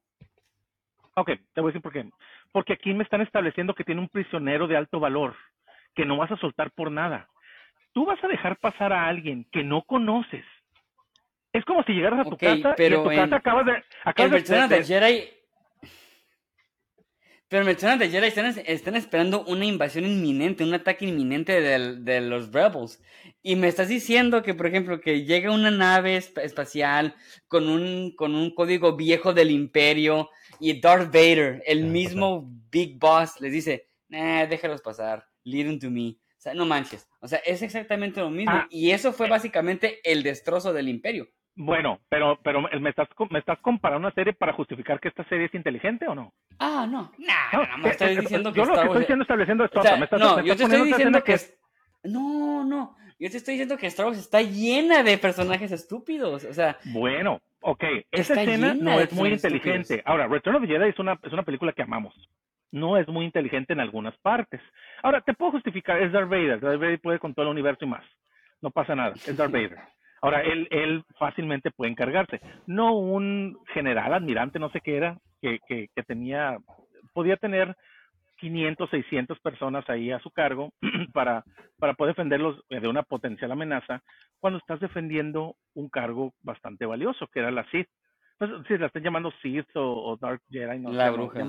[1.15, 2.09] Ok, te voy a decir por qué.
[2.53, 5.35] Porque aquí me están estableciendo que tiene un prisionero de alto valor,
[5.95, 7.29] que no vas a soltar por nada.
[7.95, 10.45] Tú vas a dejar pasar a alguien que no conoces.
[11.55, 13.85] Es como si llegaras a tu casa pero y en tu casa acabas de...
[14.05, 15.42] Acabas de, Jedi
[17.53, 22.23] pero mencionan de Jedi, están, están, esperando una invasión inminente, un ataque inminente de, de,
[22.23, 22.99] los Rebels.
[23.43, 27.15] Y me estás diciendo que, por ejemplo, que llega una nave espacial
[27.49, 30.31] con un, con un código viejo del Imperio
[30.61, 35.91] y Darth Vader, el mismo Big Boss, les dice, nah, déjalos pasar, lead them to
[35.91, 36.17] me.
[36.39, 37.07] O sea, no manches.
[37.21, 38.55] O sea, es exactamente lo mismo.
[38.55, 38.67] Ah.
[38.71, 41.29] y eso fue básicamente el destrozo del Imperio.
[41.55, 45.47] Bueno, pero, pero me estás, me estás comparando una serie para justificar que esta serie
[45.47, 46.33] es inteligente o no?
[46.59, 47.13] Ah, no.
[47.53, 49.81] no, no, me estoy diciendo que Yo lo que estoy diciendo estableciendo esto.
[50.19, 51.37] no, yo te estoy diciendo que...
[52.05, 52.97] No, no.
[53.19, 56.45] Yo te estoy diciendo que Star Wars está llena de personajes estúpidos.
[56.45, 56.79] O sea...
[56.87, 57.85] Bueno, ok.
[58.11, 60.03] Esa escena no es muy inteligente.
[60.07, 62.15] Ahora, Return of the Jedi es una, es una película que amamos.
[62.73, 64.61] No es muy inteligente en algunas partes.
[65.03, 66.03] Ahora, te puedo justificar.
[66.03, 66.61] Es Darth Vader.
[66.61, 68.05] Darth Vader puede con todo el universo y más.
[68.63, 69.13] No pasa nada.
[69.15, 69.79] Es Darth Vader.
[70.23, 72.41] Ahora, él, él fácilmente puede encargarse.
[72.67, 76.59] No un general, admirante, no sé qué era, que, que, tenía,
[77.13, 77.77] podía tener
[78.39, 80.73] 500, 600 personas ahí a su cargo
[81.13, 81.45] para,
[81.77, 84.01] para poder defenderlos de una potencial amenaza
[84.39, 87.89] cuando estás defendiendo un cargo bastante valioso, que era la Sith.
[88.39, 90.79] No sé si la están llamando Sith o, Dark Jedi.
[90.79, 91.45] No la bruja.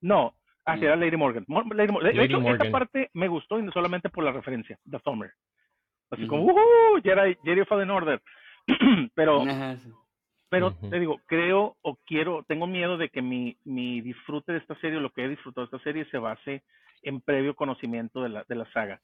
[0.00, 1.44] No, así era Lady Morgan.
[1.48, 2.52] Lady, Morgan.
[2.52, 5.30] esta parte me gustó y no solamente por la referencia, The Thunder.
[6.10, 7.02] Así como, ¡uh!
[7.02, 8.22] Jedi, Jedi Fallen Order.
[9.14, 9.44] pero,
[10.48, 14.74] pero te digo, creo o quiero, tengo miedo de que mi, mi disfrute de esta
[14.80, 16.62] serie, lo que he disfrutado de esta serie, se base
[17.02, 19.00] en previo conocimiento de la, de la saga.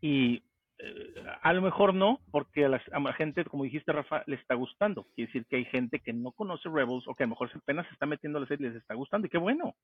[0.00, 0.42] Y
[0.82, 5.04] eh, a lo mejor no, porque a la, gente, como dijiste, Rafa, le está gustando.
[5.14, 7.86] Quiere decir que hay gente que no conoce Rebels o que a lo mejor apenas
[7.86, 9.26] se está metiendo a la serie y les está gustando.
[9.26, 9.74] Y qué bueno,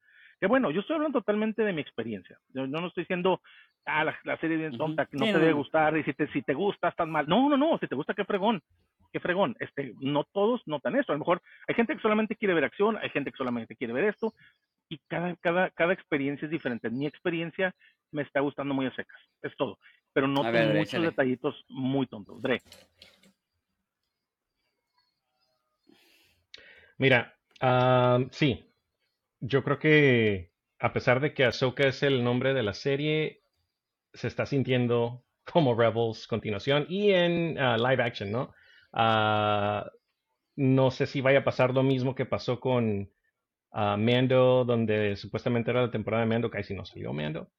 [0.40, 0.70] qué bueno.
[0.70, 2.38] Yo estoy hablando totalmente de mi experiencia.
[2.48, 3.42] Yo, no estoy diciendo,
[3.84, 6.54] ah, la, serie bien tonta, que no te debe gustar, y si te, si te
[6.54, 7.26] gusta, estás mal.
[7.28, 8.62] No, no, no, si te gusta, qué fregón.
[9.12, 9.54] Qué fregón.
[9.60, 11.12] Este, no todos notan esto.
[11.12, 13.92] A lo mejor hay gente que solamente quiere ver acción, hay gente que solamente quiere
[13.92, 14.32] ver esto,
[14.88, 16.90] y cada, cada, cada experiencia es diferente.
[16.90, 17.74] Mi experiencia
[18.12, 19.78] me está gustando muy a secas, es todo.
[20.12, 22.40] Pero no tengo muchos detallitos muy tontos.
[22.40, 22.62] Dre.
[26.98, 27.36] Mira,
[28.30, 28.72] sí,
[29.40, 33.42] yo creo que a pesar de que Ahsoka es el nombre de la serie,
[34.12, 38.52] se está sintiendo como Rebels continuación y en ah, live action, ¿no?
[38.92, 39.90] Ah,
[40.56, 43.10] no sé si vaya a pasar lo mismo que pasó con
[43.72, 47.50] Mando, donde supuestamente era la temporada de Mando, casi no salió Mando.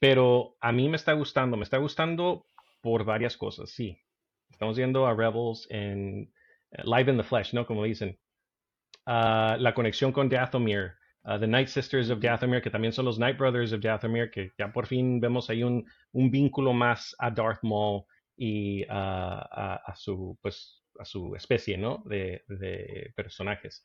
[0.00, 2.46] Pero a mí me está gustando, me está gustando
[2.80, 3.98] por varias cosas, sí.
[4.50, 6.32] Estamos viendo a Rebels en
[6.70, 7.66] eh, Live in the Flesh, ¿no?
[7.66, 8.18] Como dicen.
[9.06, 13.18] Ah, la conexión con Dathomir, uh, The Night Sisters of Dathomir, que también son los
[13.18, 17.62] Night Brothers of Dathomir, que ya por fin vemos ahí un, vínculo más a Darth
[17.62, 18.04] Maul
[18.36, 19.80] y a,
[20.40, 22.02] pues, su especie, ¿no?
[22.06, 22.42] De
[23.14, 23.84] personajes.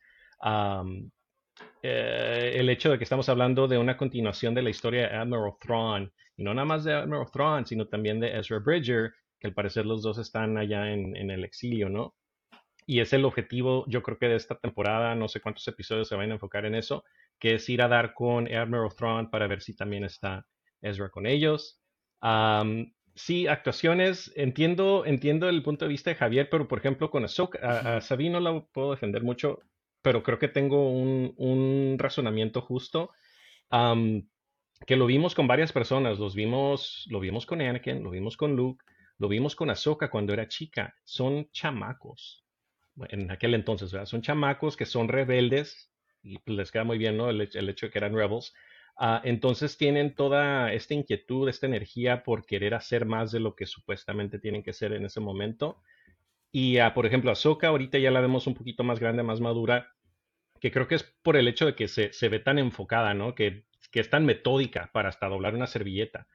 [1.83, 5.53] Eh, el hecho de que estamos hablando de una continuación de la historia de Admiral
[5.59, 9.53] Thrawn, y no nada más de Admiral Thrawn, sino también de Ezra Bridger, que al
[9.53, 12.15] parecer los dos están allá en, en el exilio, ¿no?
[12.85, 16.15] Y es el objetivo, yo creo que de esta temporada, no sé cuántos episodios se
[16.15, 17.03] van a enfocar en eso,
[17.39, 20.45] que es ir a dar con Admiral Thrawn para ver si también está
[20.81, 21.81] Ezra con ellos.
[23.15, 27.59] sí, actuaciones, entiendo, entiendo el punto de vista de Javier, pero por ejemplo con Ahsoka,
[27.61, 29.59] a, a Sabine no la puedo defender mucho
[30.01, 33.11] pero creo que tengo un, un razonamiento justo.
[34.87, 38.55] que lo vimos con varias personas, los vimos, lo vimos con Anakin, lo vimos con
[38.55, 38.83] Luke,
[39.17, 40.95] lo vimos con Ahsoka cuando era chica.
[41.03, 42.45] Son chamacos.
[43.09, 43.91] En aquel entonces.
[44.09, 45.91] Son chamacos que son rebeldes
[46.23, 47.29] y les queda muy bien, ¿no?
[47.29, 48.53] El, el hecho de que eran rebels.
[48.97, 53.65] Ah, entonces tienen toda esta inquietud, esta energía por querer hacer más de lo que
[53.65, 55.81] supuestamente tienen que ser en ese momento.
[56.51, 59.93] Y uh, por ejemplo, Ahsoka ahorita ya la vemos un poquito más grande, más madura,
[60.59, 63.35] que creo que es por el hecho de que se, se ve tan enfocada, ¿no?
[63.35, 66.27] Que, que, es tan metódica para hasta doblar una servilleta.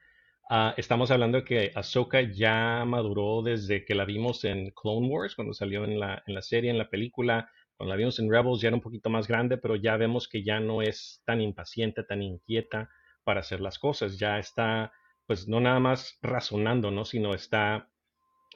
[0.49, 5.35] Uh, estamos hablando de que Ahsoka ya maduró desde que la vimos en Clone Wars,
[5.35, 7.51] cuando salió en la, en la serie, en la película.
[7.75, 10.43] Cuando la vimos en Rebels ya era un poquito más grande, pero ya vemos que
[10.43, 12.89] ya no es tan impaciente, tan inquieta
[13.23, 14.17] para hacer las cosas.
[14.17, 14.91] Ya está,
[15.27, 17.05] pues no nada más razonando, ¿no?
[17.05, 17.89] Sino está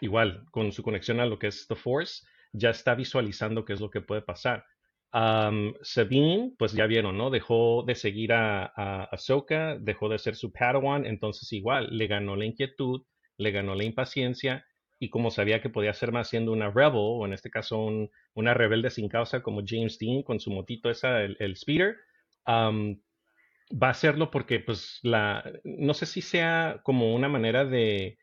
[0.02, 3.80] igual con su conexión a lo que es The Force, ya está visualizando qué es
[3.80, 4.66] lo que puede pasar.
[5.82, 7.30] Sabine, pues ya vieron, ¿no?
[7.30, 12.36] Dejó de seguir a, a Ahsoka, dejó de ser su Padawan, entonces igual le ganó
[12.36, 13.04] la inquietud,
[13.38, 14.66] le ganó la impaciencia
[15.00, 17.90] y como sabía que podía ser más siendo una rebel, o en este caso
[18.36, 21.98] una rebelde sin causa como James Dean con su motito esa, el, speeder,
[22.48, 28.20] va a hacerlo porque pues la, no sé si sea como una manera de,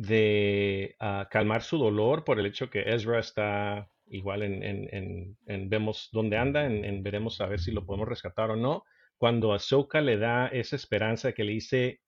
[0.00, 5.36] de ah, calmar su dolor por el hecho que Ezra está igual en,
[5.68, 8.84] vemos dónde anda, en, veremos a ver si lo podemos rescatar o no.
[9.18, 12.00] Cuando Ahsoka le da esa esperanza que le dice,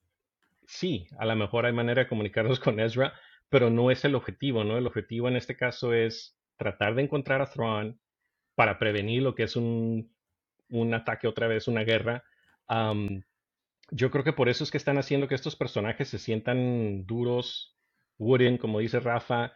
[0.66, 3.12] sí, a lo mejor hay manera de comunicarnos con Ezra,
[3.50, 4.78] pero no es el objetivo, ¿no?
[4.78, 8.00] El objetivo en este caso es tratar de encontrar a Thrawn
[8.54, 10.10] para prevenir lo que es un,
[10.94, 12.24] ataque otra vez, una guerra.
[13.90, 17.72] yo creo que por eso es que están haciendo que estos personajes se sientan duros,
[18.22, 19.52] wooden, como dice Rafa,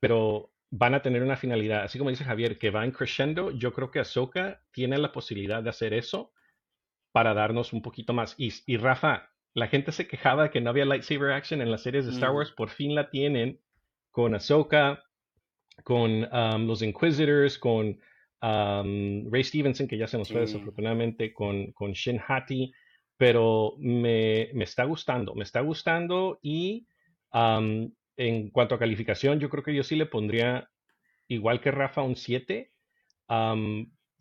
[0.00, 3.50] pero van a tener una finalidad, así como dice Javier, que va en crescendo.
[3.50, 6.32] Yo creo que Ahsoka tiene la posibilidad de hacer eso
[7.12, 8.34] para darnos un poquito más.
[8.38, 12.06] y Rafa, la gente se quejaba de que no había lightsaber action en las series
[12.06, 12.36] de Star mm.
[12.36, 12.52] Wars.
[12.52, 13.60] Por fin la tienen
[14.10, 15.02] con Ahsoka,
[15.84, 17.98] con um, los Inquisitors, con
[18.42, 22.72] um, Ray Stevenson, que ya se nos fue desafortunadamente, con, con Shin Hati.
[23.16, 26.38] Pero me, me, está gustando, me está gustando.
[26.40, 26.86] Y
[27.32, 30.70] um, en cuanto a calificación, yo creo que yo sí le pondría,
[31.28, 32.72] igual que Rafa, un 7,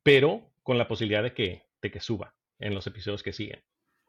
[0.03, 3.61] pero con la posibilidad de que, de que suba en los episodios que siguen.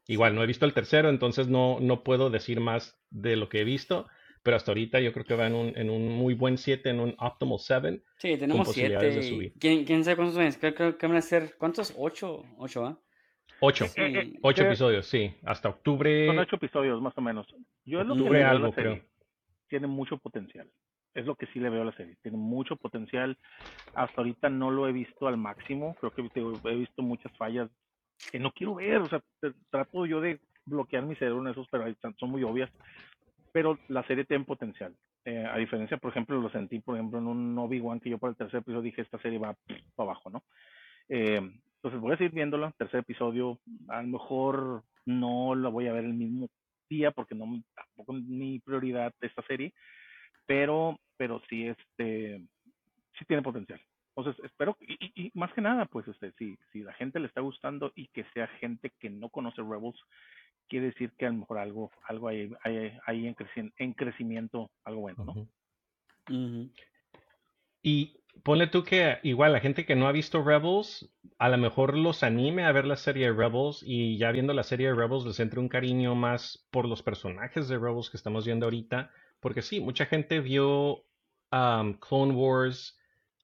[0.07, 3.61] Igual, no he visto el tercero, entonces no, no puedo decir más de lo que
[3.61, 4.07] he visto,
[4.43, 6.99] pero hasta ahorita yo creo que va en un, en un muy buen 7, en
[6.99, 8.03] un optimal 7.
[8.17, 9.53] Sí, tenemos 7.
[9.59, 10.71] ¿Quién, ¿Quién, sabe cuántos son?
[10.73, 11.93] Creo, que van a ser, ¿cuántos?
[11.95, 12.99] 8, 8, ¿ah?
[13.61, 14.39] 8, sí.
[14.41, 16.27] 8 episodios, sí, hasta octubre.
[16.27, 17.47] Son 8 episodios más o menos.
[17.85, 18.91] Yo es lo que algo, la serie.
[18.91, 19.05] creo.
[19.67, 20.67] Tiene mucho potencial.
[21.13, 22.17] Es lo que sí le veo a la serie.
[22.21, 23.37] Tiene mucho potencial.
[23.93, 25.95] Hasta ahorita no lo he visto al máximo.
[25.99, 27.69] Creo que he visto muchas fallas
[28.31, 29.21] que no quiero ver, o sea,
[29.69, 31.85] trato yo de bloquear mi cerebro en esos, pero
[32.19, 32.69] son muy obvias.
[33.51, 34.93] Pero la serie tiene potencial.
[35.25, 38.29] Eh, a diferencia, por ejemplo, lo sentí, por ejemplo, en un Obi-Wan que yo por
[38.29, 39.55] el tercer episodio dije, esta serie va
[39.95, 40.43] para abajo, ¿no?
[41.09, 41.41] Eh,
[41.79, 43.57] entonces voy a seguir viéndola, tercer episodio,
[43.87, 46.49] a lo mejor no la voy a ver el mismo
[46.89, 49.73] día porque no tampoco es mi prioridad esta serie,
[50.45, 52.41] pero pero sí este
[53.17, 53.81] sí tiene potencial.
[54.15, 57.93] Entonces, espero, y, más que nada, pues, este, si, si la gente le está gustando
[57.95, 59.97] y que sea gente que no conoce Rebels,
[60.67, 65.23] quiere decir que a lo mejor algo, algo hay, hay, en, en, crecimiento, algo bueno,
[65.23, 66.69] ¿no?
[67.81, 68.13] Y
[68.43, 72.23] ponle tú que igual la gente que no ha visto Rebels, a lo mejor los
[72.23, 75.39] anime a ver la serie de Rebels y ya viendo la serie de Rebels les
[75.39, 79.79] entre un cariño más por los personajes de Rebels que estamos viendo ahorita, porque sí,
[79.79, 81.05] mucha gente vio
[81.51, 82.99] um, Clone Wars,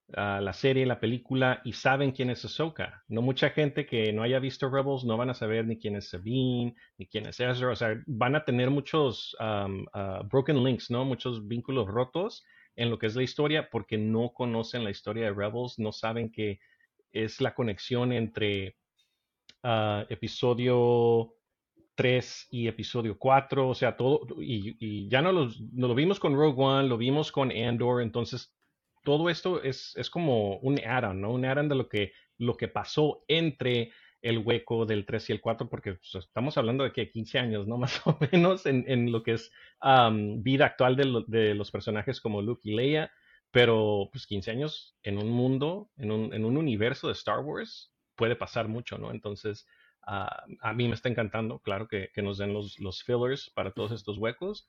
[0.08, 3.04] la serie, la película y saben quién es Ahsoka.
[3.08, 6.10] No mucha gente que no haya visto Rebels no van a saber ni quién es
[6.10, 7.72] Sabine, ni quién es Ezra.
[7.72, 11.06] O sea, van a tener muchos um, uh, broken links, ¿no?
[11.06, 12.44] Muchos vínculos rotos
[12.76, 16.32] en lo que es la historia porque no conocen la historia de Rebels, no saben
[16.32, 16.60] que
[17.12, 18.76] es la conexión entre
[19.64, 21.34] uh, episodio
[21.96, 26.90] 3 y episodio 4, o sea, todo, y, ya no lo vimos con Rogue One,
[26.90, 28.54] lo vimos con Andor, entonces
[29.04, 31.32] todo esto es, es como un add-on, ¿no?
[31.32, 33.92] Un add-on de lo que, lo que pasó entre
[34.26, 37.68] el hueco del 3 y el 4, porque pues, estamos hablando de que 15 años,
[37.68, 37.78] ¿no?
[37.78, 39.52] Más o menos en, en lo que es
[40.38, 43.12] vida actual de, de, los personajes como Luke y Leia,
[43.52, 47.94] pero pues 15 años en un mundo, en un, en un universo de Star Wars,
[48.16, 49.12] puede pasar mucho, ¿no?
[49.12, 49.68] Entonces,
[50.02, 53.72] ah, a mí me está encantando, claro, que, que nos den los, los, fillers para
[53.72, 54.68] todos estos huecos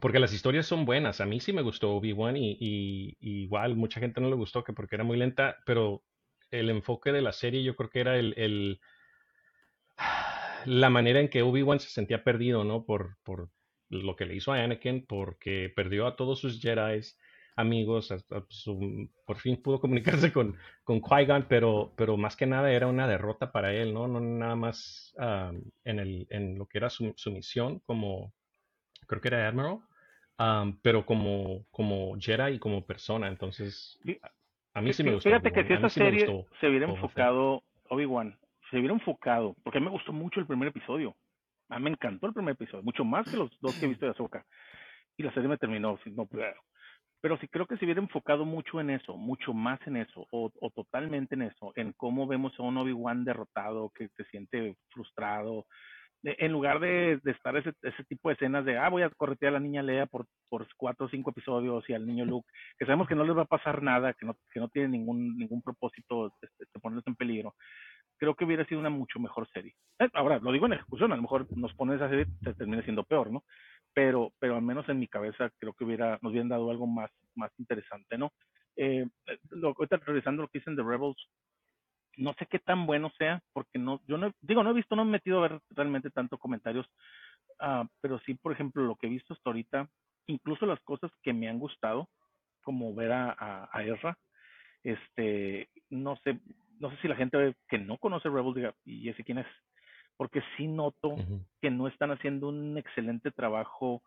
[0.00, 1.20] porque las historias son buenas.
[1.20, 4.96] A mí sí me gustó Obi-Wan y, igual mucha gente no le gustó que porque
[4.96, 6.02] era muy lenta, pero
[6.50, 8.80] el enfoque de la serie yo creo que era el,
[10.66, 12.84] la manera en que Obi-Wan se sentía perdido, ¿no?
[12.84, 13.50] Por, por
[13.88, 17.00] lo que le hizo a Anakin, porque perdió a todos sus Jedi,
[17.56, 18.12] amigos,
[19.24, 23.50] por fin pudo comunicarse con, con Qui-Gon, pero, pero más que nada era una derrota
[23.50, 24.06] para él, ¿no?
[24.06, 25.14] No nada más
[25.84, 28.32] en, el, en lo que era su, su, misión como,
[29.06, 29.80] creo que era Admiral,
[30.82, 33.98] pero como, como Jedi y como persona, entonces
[34.76, 35.30] a mí sí me gustó.
[35.30, 36.26] Fíjate que si esta serie
[36.60, 38.38] se hubiera enfocado, Obi-Wan,
[38.70, 41.16] se hubiera enfocado, porque a mí me gustó mucho el primer episodio,
[41.70, 44.04] a mí me encantó el primer episodio, mucho más que los dos que he visto
[44.04, 44.44] de Ahsoka.
[45.16, 46.28] Y la serie me terminó, no,
[47.22, 50.52] pero sí creo que se hubiera enfocado mucho en eso, mucho más en eso, o,
[50.60, 55.64] o totalmente en eso, en cómo vemos a un Obi-Wan derrotado, que se siente frustrado,
[56.22, 59.50] en lugar de, de estar ese, ese, tipo de escenas de, ah, voy a corretear
[59.50, 62.48] a la niña Lea por, por cuatro o cinco episodios y al niño Luke,
[62.78, 65.36] que sabemos que no les va a pasar nada, que no, que no tiene ningún,
[65.36, 67.54] ningún propósito de, de ponerlos en peligro,
[68.18, 69.74] creo que hubiera sido una mucho mejor serie.
[69.98, 72.82] Eh, ahora, lo digo en ejecución, a lo mejor nos pone esa serie, se termina
[72.82, 73.44] siendo peor, ¿no?
[73.94, 77.10] Pero, pero al menos en mi cabeza creo que hubiera, nos hubieran dado algo más,
[77.34, 78.32] más interesante, ¿no?
[78.76, 79.06] Eh,
[79.50, 81.16] lo, ahorita revisando lo que dicen de Rebels,
[82.16, 85.04] no sé qué tan bueno sea, porque no, yo no, digo, no he visto, no
[85.04, 86.86] me he metido a ver realmente tanto comentarios,
[87.60, 89.88] uh, pero sí, por ejemplo, lo que he visto hasta ahorita,
[90.26, 92.08] incluso las cosas que me han gustado,
[92.62, 94.18] como ver a, a, a Ezra,
[94.82, 96.40] este, no sé,
[96.80, 99.46] no sé si la gente que no conoce Rebels diga, ¿y ese quién es?
[100.16, 101.16] Porque sí noto
[101.60, 104.02] que no están haciendo un excelente trabajo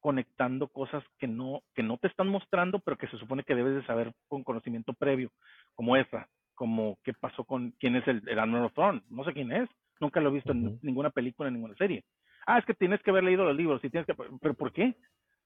[0.00, 3.74] conectando cosas que no, que no te están mostrando, pero que se supone que debes
[3.74, 5.30] de saber con conocimiento previo,
[5.74, 6.28] como esa,
[6.60, 9.66] como qué pasó con quién es el, el Admiral Thrawn, no sé quién es,
[9.98, 12.04] nunca lo he visto en ninguna película, en ninguna serie.
[12.46, 14.94] Ah, es que tienes que haber leído los libros, y tienes que, pero ¿por qué?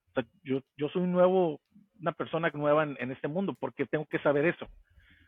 [0.09, 1.61] O sea, yo, yo soy nuevo,
[2.01, 4.69] una persona nueva en, en este mundo, porque tengo que saber eso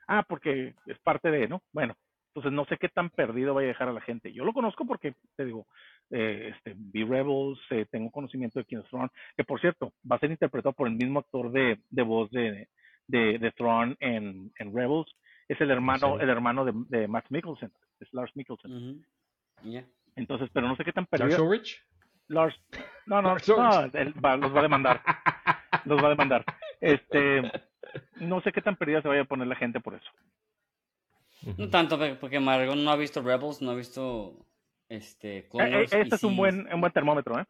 [0.08, 1.62] ah, porque es parte de, ¿no?
[1.72, 1.94] Bueno,
[2.28, 4.32] entonces no sé qué tan perdido vaya a dejar a la gente.
[4.32, 5.66] Yo lo conozco porque, te digo,
[6.10, 10.18] eh, este, vi Rebels, eh, tengo conocimiento de King's Throne, que por cierto, va a
[10.20, 12.68] ser interpretado por el mismo actor de, de voz de,
[13.06, 15.10] de, de Throne en, en, Rebels.
[15.48, 19.04] Es el hermano, el hermano de, de Max Mikkelsen, es Lars Mikkelsen.
[20.16, 21.30] Entonces, pero no sé qué tan perdido.
[21.30, 21.84] ¿Lars Ulrich?
[22.28, 22.60] Lars,
[23.06, 25.02] no, no, no, él va, los va a demandar.
[25.84, 26.44] los va a demandar.
[26.80, 27.42] Este,
[28.20, 30.10] no sé qué tan perdida se vaya a poner la gente por eso.
[31.56, 34.46] No tanto, porque Margot no ha visto Rebels, no ha visto
[34.88, 37.44] este Clone eh, eh, este es un buen, un buen termómetro, ¿eh?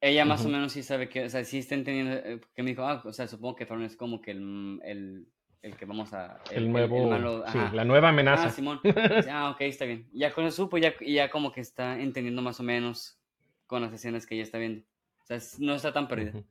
[0.00, 2.70] Ella más o menos sí sabe que, o sea, sí está entendiendo, eh, que me
[2.70, 5.28] dijo, ah, o sea, supongo que Thorne es como que el, el,
[5.62, 6.40] el que vamos a...
[6.50, 8.46] El, nuevo, sí, la nueva amenaza.
[8.46, 8.80] Ah, Simón.
[9.30, 10.08] ah, ok, está bien.
[10.12, 13.18] Ya con eso supo, ya, ya como que está entendiendo más o menos
[13.66, 14.82] con las escenas que ella está viendo.
[15.22, 16.42] O sea, no está tan perdida.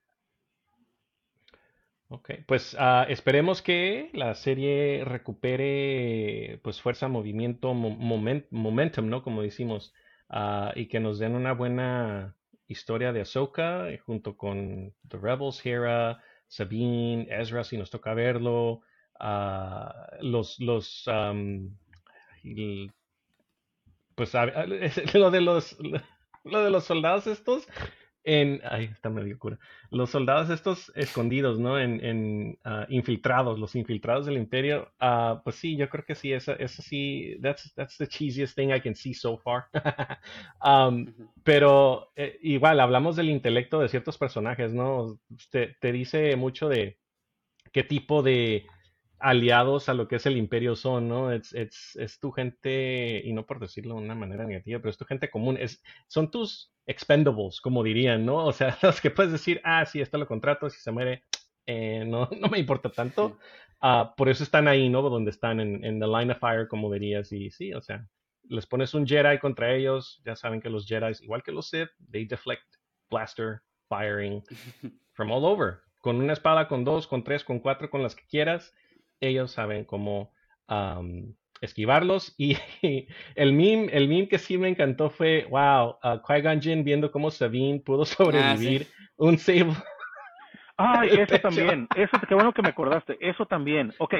[2.07, 9.23] Ok, pues uh, esperemos que la serie recupere pues fuerza, movimiento, moment, momentum, ¿no?
[9.23, 9.93] Como decimos,
[10.29, 12.35] uh, y que nos den una buena
[12.67, 18.81] historia de Ahsoka eh, junto con The Rebels, Hera, Sabine, Ezra, si nos toca verlo,
[19.21, 19.91] uh,
[20.21, 21.69] los, los, um,
[22.43, 22.89] y,
[24.15, 24.33] pues
[25.13, 25.77] lo de los,
[26.43, 27.67] lo de los soldados estos,
[28.23, 29.57] en, ay, está medio cura,
[29.89, 31.79] los soldados estos escondidos, ¿no?
[31.79, 36.31] En, en uh, infiltrados, los infiltrados del imperio, uh, pues sí, yo creo que sí,
[36.31, 39.65] eso, eso sí, that's, that's the cheesiest thing I can see so far.
[40.63, 41.07] um,
[41.43, 45.19] pero eh, igual, hablamos del intelecto de ciertos personajes, ¿no?
[45.49, 46.99] Te, te dice mucho de
[47.71, 48.67] qué tipo de
[49.21, 51.31] aliados a lo que es el imperio son, ¿no?
[51.31, 54.97] Es, es, es, tu gente, y no por decirlo de una manera negativa, pero es
[54.97, 58.45] tu gente común, es, son tus expendables, como dirían, ¿no?
[58.45, 61.23] O sea, los que puedes decir, ah, sí, esto lo contrato, si se muere,
[61.65, 63.37] eh, no, no me importa tanto.
[63.81, 65.01] Uh, por eso están ahí, ¿no?
[65.01, 68.07] Donde están en, en the line of fire, como dirías, y sí, o sea,
[68.43, 71.89] les pones un Jedi contra ellos, ya saben que los Jedi, igual que los Sith,
[72.11, 72.75] they deflect
[73.09, 74.41] blaster, firing
[75.13, 75.81] from all over.
[75.99, 78.73] Con una espada, con dos, con tres, con cuatro, con las que quieras
[79.21, 80.31] ellos saben cómo
[81.61, 82.33] esquivarlos.
[82.37, 82.57] Y
[83.35, 87.31] el meme, el meme que sí me encantó fue, wow, uh, Qui-Gon Jinn viendo cómo
[87.31, 89.73] Sabine pudo ah, sobrevivir un sable.
[90.77, 93.93] Ay, eso también, eso, qué bueno que me acordaste, eso también.
[93.99, 94.15] Ok,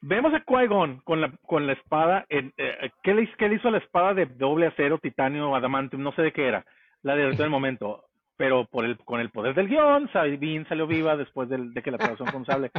[0.00, 3.68] vemos a Qui-Gon con la, con la espada, en, eh, ¿qué, le, ¿qué, le, hizo
[3.68, 6.64] a la espada de doble acero, titanio, adamantium, no sé de qué era,
[7.02, 8.04] la de del momento?
[8.38, 11.90] Pero por el, con el poder del guion, Sabine salió viva después de, de que
[11.90, 12.70] la traducción con sable.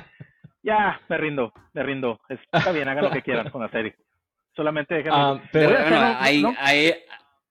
[0.64, 2.20] Ya, me rindo, me rindo.
[2.30, 3.96] Está bien, hagan lo que quieran con la serie.
[4.56, 5.18] Solamente déjenme.
[5.18, 6.94] Ah, pero bueno, hay, hay,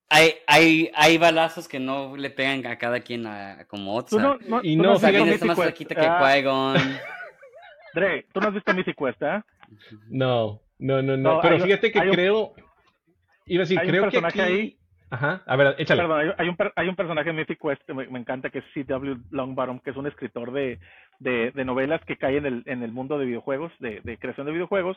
[0.09, 4.21] hay, hay, hay, balazos que no le pegan a cada quien a, como otros.
[4.21, 5.11] No, no, y no, está
[5.45, 6.75] más cerquita que ah.
[7.95, 9.43] Dre, ¿tú no has visto Mythic Quest, eh?
[10.09, 11.41] No, no, no, no.
[11.41, 12.55] pero fíjate que creo.
[13.47, 14.41] iba a decir, creo que aquí...
[14.41, 14.80] ahí
[15.11, 16.03] Ajá, a ver, échale.
[16.03, 19.17] Perdón, hay, un, hay un personaje mítico este, me, encanta, que es C.W.
[19.31, 20.79] Longbottom, que es un escritor de,
[21.19, 24.53] de, novelas que cae en el, en el mundo de videojuegos, de, de creación de
[24.53, 24.97] videojuegos,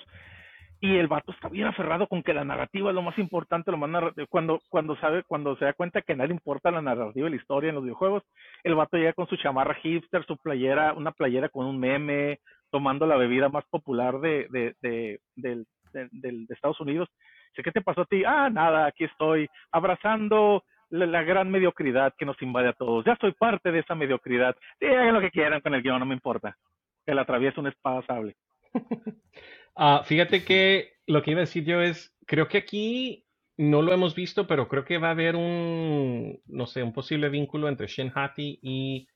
[0.79, 3.77] y el vato está bien aferrado con que la narrativa es lo más importante, lo
[3.77, 7.31] más cuando cuando sabe cuando se da cuenta que a nadie importa la narrativa y
[7.31, 8.21] la historia en los videojuegos,
[8.63, 12.39] el vato llega con su chamarra hipster, su playera, una playera con un meme,
[12.69, 15.19] tomando la bebida más popular de, de, de,
[16.11, 17.09] de Estados Unidos.
[17.61, 18.23] ¿Qué te pasó a ti?
[18.25, 23.05] Ah, nada, aquí estoy abrazando la, gran mediocridad que nos invade a todos.
[23.05, 24.55] Ya soy parte de esa mediocridad.
[24.79, 26.57] Sí, hagan lo que quieran con el guion, no me importa.
[27.05, 28.35] Que la atraviese una espada sable.
[29.75, 33.25] Ah, fíjate que lo que iba a decir yo es, creo que aquí
[33.57, 37.29] no lo hemos visto, pero creo que va a haber un, no sé, un posible
[37.29, 39.07] vínculo entre Shin Hati y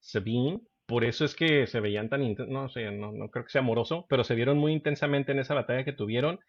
[0.00, 0.60] Sabine.
[0.86, 4.04] Por eso es que se veían tan, no sé, no, no creo que sea amoroso,
[4.08, 6.40] pero se vieron muy intensamente en esa batalla que tuvieron.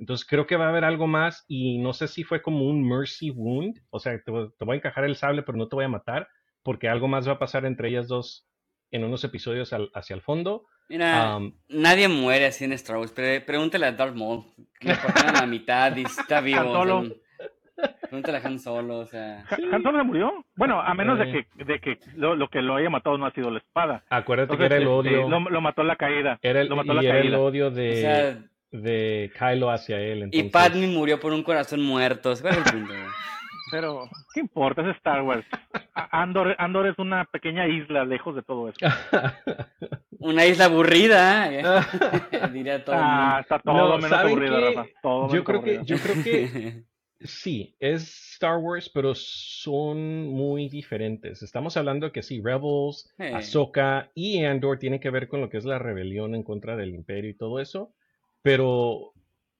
[0.00, 2.82] Entonces creo que va a haber algo más y no sé si fue como un
[2.88, 5.84] mercy wound, o sea, te, te voy a encajar el sable pero no te voy
[5.84, 6.26] a matar,
[6.62, 8.48] porque algo más va a pasar entre ellas dos
[8.90, 10.64] en unos episodios hacia el fondo.
[10.88, 11.38] Mira,
[11.68, 13.12] nadie muere así en Star Wars.
[13.14, 14.44] Pero pregúntale a Darth Maul,
[14.80, 16.64] que le a la mitad y está vivo.
[16.64, 17.04] Solo.
[18.00, 19.44] pregúntale a Han Solo, o sea.
[19.72, 20.44] ¿Han Solo se murió?
[20.56, 23.50] Bueno, a menos de que, de que lo, que lo haya matado no ha sido
[23.50, 24.02] la espada.
[24.10, 25.28] Acuérdate que era el este, odio.
[25.28, 26.40] lo, mató la caída.
[26.42, 27.20] Era el, lo mató la caída.
[27.20, 30.28] el odio de, de Kylo hacia él.
[30.32, 32.32] Y Padme murió por un corazón muerto.
[32.40, 32.94] ¿Cuál es el punto?
[33.70, 34.82] Pero, ¿qué importa?
[34.82, 35.46] Es Star Wars.
[35.94, 38.78] Andor, Andor es una pequeña isla lejos de todo eso.
[40.18, 41.62] una isla aburrida, ¿eh?
[42.52, 42.96] diría todo.
[42.98, 44.86] Ah, está todo menos aburrido,
[45.32, 46.84] yo, creo que, yo creo que
[47.20, 51.42] sí, es Star Wars, pero son muy diferentes.
[51.42, 55.58] Estamos hablando de que sí, Rebels, Ahsoka y Andor tienen que ver con lo que
[55.58, 57.94] es la rebelión en contra del Imperio y todo eso.
[58.42, 59.12] Pero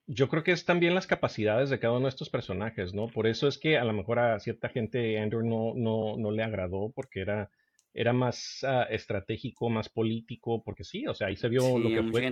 [0.07, 3.07] yo creo que es también las capacidades de cada uno de estos personajes, ¿no?
[3.07, 6.43] Por eso es que a lo mejor a cierta gente Andrew no, no, no le
[6.43, 7.49] agradó porque era,
[7.93, 12.03] era más ah, estratégico, más político, porque sí, o sea, ahí se vio lo, que
[12.03, 12.31] fue,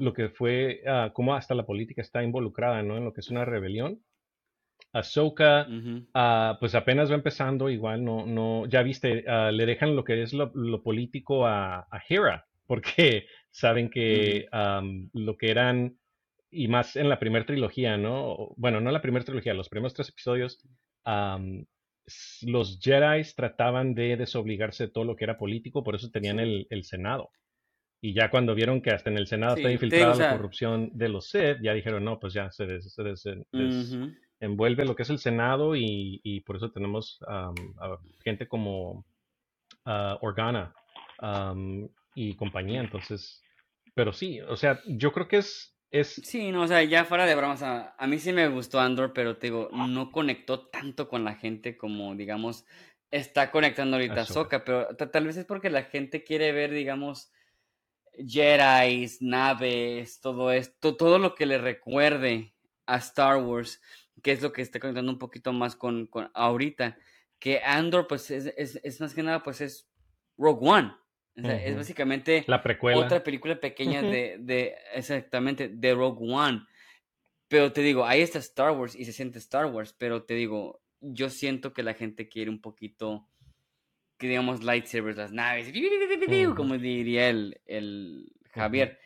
[0.00, 0.82] lo que fue,
[1.12, 2.96] cómo hasta la política está involucrada, ¿no?
[2.96, 4.00] En lo que es una rebelión.
[4.92, 10.04] Ahsoka, uh pues apenas va empezando, igual no, no, ya viste, ah, le dejan lo
[10.04, 14.48] que es lo, político a, a, Hera, porque saben que
[15.12, 15.96] lo que eran
[16.50, 18.52] y más en la primera trilogía, ¿no?
[18.56, 20.60] Bueno, no la primera trilogía, los primeros tres episodios,
[22.42, 26.82] los Jedi trataban de desobligarse de todo lo que era político, por eso tenían el,
[26.82, 27.30] Senado.
[28.00, 31.30] Y ya cuando vieron que hasta en el Senado está infiltrada la corrupción de los
[31.30, 36.56] Sith, ya dijeron, no, pues ya se, desenvuelve lo que es el Senado y, por
[36.56, 37.20] eso tenemos
[38.24, 39.06] gente como
[39.84, 40.74] ah, Organa
[42.16, 42.80] y compañía.
[42.80, 43.43] Entonces,
[43.94, 47.36] pero sí, o sea, yo creo que es Sí, no, o sea, ya fuera de
[47.36, 51.36] bromas, a, mí sí me gustó Andor, pero te digo, no conectó tanto con la
[51.36, 52.64] gente como, digamos,
[53.12, 57.30] está conectando ahorita Soka, pero tal vez es porque la gente quiere ver, digamos,
[58.12, 62.54] Jedi, naves, todo esto, todo lo que le recuerde
[62.86, 63.80] a Star Wars,
[64.20, 66.98] que es lo que está conectando un poquito más con, con ahorita,
[67.38, 69.88] que Andor, pues, es, es, es más que nada, pues, es
[70.36, 70.92] Rogue One.
[71.36, 72.62] Es básicamente la
[72.94, 76.64] otra película pequeña de, de, exactamente, de Rogue One.
[77.48, 80.80] Pero te digo, ahí está Star Wars y se siente Star Wars, pero te digo,
[81.00, 83.26] yo siento que la gente quiere un poquito,
[84.16, 85.72] que digamos, lightsabers, las naves,
[86.56, 88.98] como diría el, el Javier.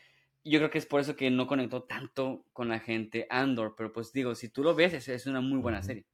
[0.45, 3.93] Yo creo que es por eso que no conectó tanto con la gente Andor, pero
[3.93, 6.05] pues digo, si tú lo ves, es, es una muy buena serie.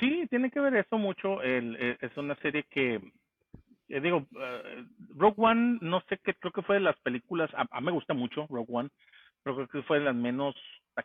[0.00, 1.42] Sí, tiene que ver eso mucho.
[1.42, 3.00] El, e, es una serie que
[3.92, 7.80] eh, digo, uh, Rogue One, no sé qué, creo que fue de las películas, a,
[7.80, 8.88] mí me gusta mucho Rogue One,
[9.42, 10.54] pero creo que fue de las menos,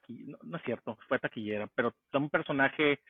[0.08, 3.02] no, no, es cierto, fue taquillera, pero un personaje,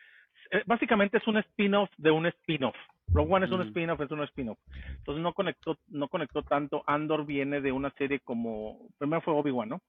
[0.50, 2.76] eh, básicamente es un spin-off de un spin-off.
[3.10, 4.58] Rogue One es un spin-off, es un spin-off.
[4.98, 6.84] Entonces no conectó, no conectó tanto.
[6.88, 9.82] Andor viene de una serie como, primero fue Obi-Wan, ¿no?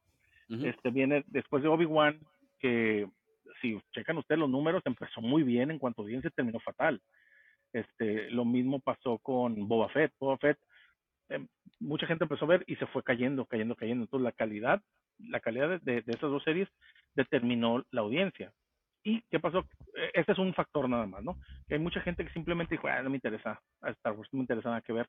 [0.64, 2.20] Este viene después de Obi-Wan,
[2.60, 3.08] que
[3.60, 7.00] si checan ustedes los números, empezó muy bien en cuanto a audiencia, terminó fatal.
[7.72, 10.12] Este, lo mismo pasó con Boba Fett.
[10.18, 10.58] Boba Fett,
[11.28, 11.46] em,
[11.80, 14.04] mucha gente empezó a ver y se fue cayendo, cayendo, cayendo.
[14.04, 14.82] Entonces la calidad,
[15.18, 16.68] la calidad de, esas dos series
[17.14, 18.52] determinó la audiencia.
[19.04, 19.66] ¿Y qué pasó?
[19.94, 21.38] E, ese es un factor nada más, ¿no?
[21.66, 24.38] Que hay mucha gente que simplemente dijo, ah, no me interesa a Star Wars, no
[24.38, 25.08] me interesa nada que ver.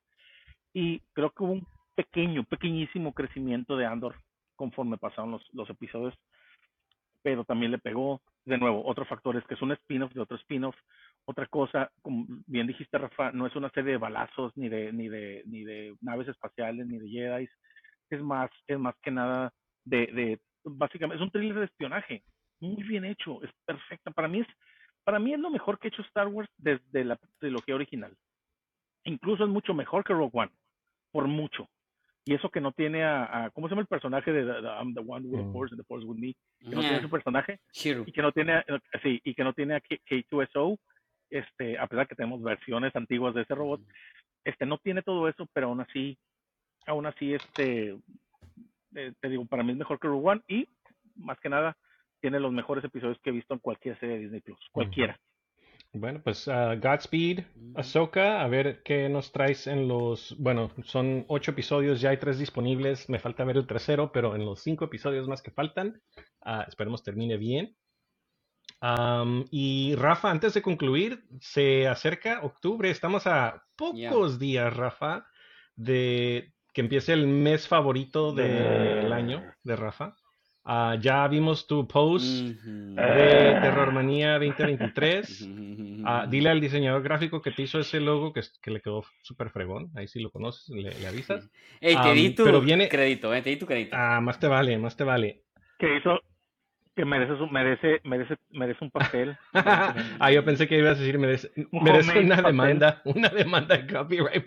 [0.72, 4.16] Y creo que hubo un pequeño, pequeñísimo crecimiento de Andor
[4.56, 6.14] conforme pasaron los episodios,
[7.22, 10.36] pero también le pegó, de nuevo, otro factor es que es un spin-off de otro
[10.38, 10.76] spin-off,
[11.26, 15.08] otra cosa, como bien dijiste, Rafa, no es una serie de balazos, ni de, ni
[15.08, 17.48] de, ni de naves espaciales, ni de Jedi.
[18.10, 19.52] Es más, es más que nada
[19.84, 22.24] de, de básicamente, es un thriller de espionaje.
[22.60, 24.10] Muy bien hecho, es perfecta.
[24.10, 24.46] Para mí es,
[25.04, 28.16] para mí es lo mejor que ha hecho Star Wars desde la trilogía original.
[29.04, 30.52] Incluso es mucho mejor que Rogue One,
[31.12, 31.68] por mucho.
[32.24, 35.26] Y eso que no tiene a, ¿cómo se llama el personaje de I'm the one
[35.26, 35.52] with the mm.
[35.52, 36.34] force and the force with me?
[36.60, 37.58] Que no tiene su personaje.
[38.06, 38.62] Y que no tiene,
[39.02, 40.78] sí, y que no tiene a K2SO,
[41.30, 43.80] este, a pesar que tenemos versiones antiguas de ese robot,
[44.44, 46.18] este, no tiene todo eso, pero aún así,
[46.86, 47.96] aún así, este,
[48.94, 50.68] eh, te digo, para mí es mejor que Rogue One y,
[51.16, 51.76] más que nada,
[52.20, 55.18] tiene los mejores episodios que he visto en cualquier serie de Disney Plus, cualquiera.
[55.92, 57.40] Bueno, pues uh, Godspeed,
[57.74, 62.38] Ahsoka, a ver qué nos traes en los, bueno, son ocho episodios, ya hay tres
[62.38, 66.00] disponibles, me falta ver el tercero, pero en los cinco episodios más que faltan,
[66.46, 67.76] uh, esperemos termine bien.
[69.50, 75.26] y Rafa, antes de concluir, se acerca octubre, estamos a pocos días, Rafa,
[75.74, 80.14] de que empiece el mes favorito del año de Rafa.
[80.70, 85.42] Uh, ya vimos tu post de Terrormanía 2023.
[85.42, 89.02] Uh, ah, dile al diseñador gráfico que te hizo ese logo que, que le quedó
[89.22, 89.90] súper fregón.
[89.96, 91.50] Ahí sí lo conoces, le, avisas.
[91.80, 92.88] Te di tu pero viene...
[92.88, 93.96] crédito, eh, te di tu crédito.
[93.98, 95.42] Ah, más te vale, más te vale.
[95.76, 96.20] Que hizo,
[96.94, 99.36] que merece, merece, merece, merece un papel.
[99.54, 104.46] ah, yo pensé que ibas a decir merece, merece una demanda, una demanda de copyright.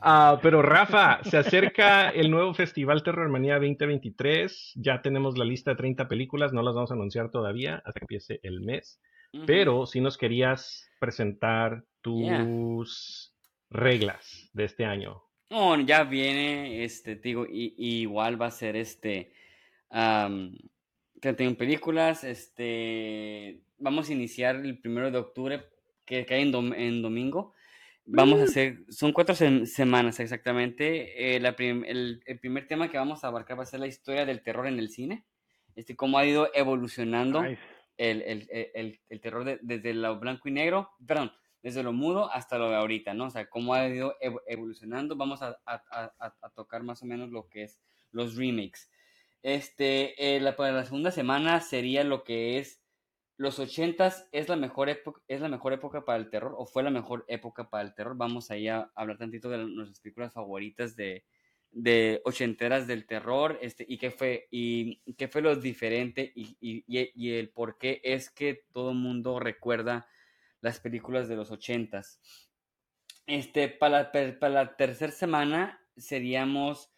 [0.00, 4.72] Ah, pero Rafa, se acerca el nuevo Festival Terrormanía 2023.
[4.76, 8.04] Ya tenemos la lista de 30 películas, no las vamos a anunciar todavía hasta que
[8.04, 9.00] empiece el mes.
[9.46, 13.34] Pero si nos querías presentar tus
[13.70, 15.22] reglas de este año.
[15.50, 19.32] Oh, ya viene, este, digo, y, igual va a ser este.
[19.90, 20.54] Um,
[21.20, 23.62] 31 películas, este.
[23.78, 25.64] Vamos a iniciar el primero de octubre,
[26.04, 26.52] que cae en
[27.02, 27.54] domingo.
[28.04, 28.48] Vamos a mm.
[28.48, 31.34] hacer, son cuatro semanas exactamente.
[31.34, 34.66] Eh, el, primer tema que vamos a abarcar va a ser la historia del terror
[34.66, 35.24] en el cine.
[35.76, 37.42] Este, cómo ha ido evolucionando
[37.96, 41.32] el, terror desde lo blanco y negro, perdón,
[41.62, 43.26] desde lo mudo hasta lo de ahorita, ¿no?
[43.26, 45.16] O sea, cómo ha ido evolucionando.
[45.16, 45.56] Vamos a,
[46.54, 47.80] tocar más o menos lo que es
[48.10, 48.90] los remakes.
[49.42, 52.81] Este, eh, la, para la segunda semana sería lo que es
[53.36, 56.82] los ochentas es la mejor época, es la mejor época para el terror, o fue
[56.82, 58.16] la mejor época para el terror.
[58.16, 61.24] Vamos ahí a hablar tantito de nuestras películas favoritas de,
[61.70, 67.32] de ochenteras del terror, este, y qué fue, y qué fue lo diferente, y, y,
[67.32, 70.06] el por qué es que todo el mundo recuerda
[70.60, 72.20] las películas de los ochentas.
[73.26, 76.90] Este, para la, para la tercera semana seríamos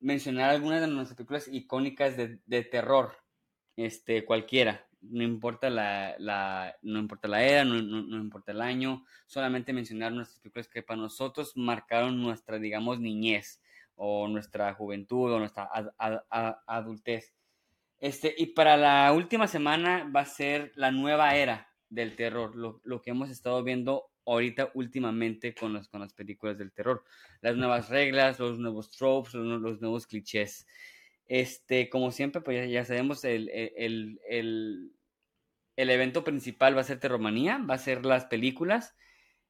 [0.00, 3.18] mencionar algunas de nuestras películas icónicas de, de terror,
[3.76, 9.04] este, cualquiera no importa la, la, no importa la era, no, no, importa el año,
[9.26, 13.60] solamente mencionar nuestras películas que para nosotros marcaron nuestra, digamos, niñez
[13.96, 15.70] o nuestra juventud o nuestra
[16.66, 17.34] adultez.
[17.98, 22.80] Este, y para la última semana va a ser la nueva era del terror, lo,
[22.84, 27.04] lo que hemos estado viendo ahorita últimamente con, los, con las películas del terror.
[27.40, 30.66] Las nuevas reglas, los nuevos tropes, los, nuevos clichés.
[31.26, 34.92] Este, como siempre, pues ya, sabemos, el, el,
[35.76, 38.94] el, evento principal va a ser Terromanía, va a ser las películas.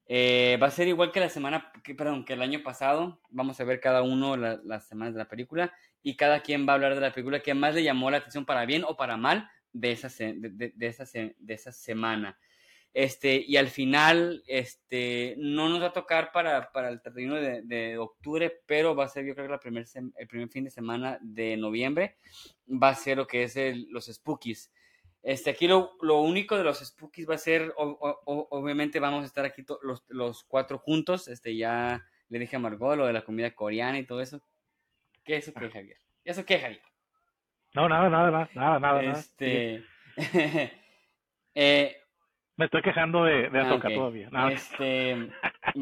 [0.07, 3.20] Eh, va a ser igual que la semana, que, perdón, que el año pasado.
[3.31, 5.72] Vamos a ver cada uno las semanas de la película
[6.03, 8.45] y cada quien va a hablar de la película que más le llamó la atención
[8.45, 12.39] para bien o para mal de esa, de, de, de esa, semana.
[12.95, 17.98] Este, y al final, este, no nos va a tocar para, para el 31 de,
[17.98, 19.85] octubre, pero va a ser, yo creo que primer
[20.16, 22.19] el primer fin de semana de noviembre,
[22.69, 23.57] va a ser lo que es
[23.89, 24.70] los Spookies.
[25.24, 29.46] Este, aquí lo, lo, único de los Spookies va a ser, obviamente vamos a estar
[29.46, 33.55] aquí los, los, cuatro juntos, este, ya le dije a Margot lo de la comida
[33.55, 34.42] coreana y todo eso.
[35.24, 35.96] ¿Qué es eso qué, Javier?
[36.24, 36.82] ¿Eso qué, Javier?
[37.72, 39.02] No, nada, nada, nada, nada, nada.
[39.02, 39.82] Este,
[41.55, 41.96] eh,
[42.56, 44.28] me estoy quejando de, de ah, todavía.
[44.52, 45.30] Este,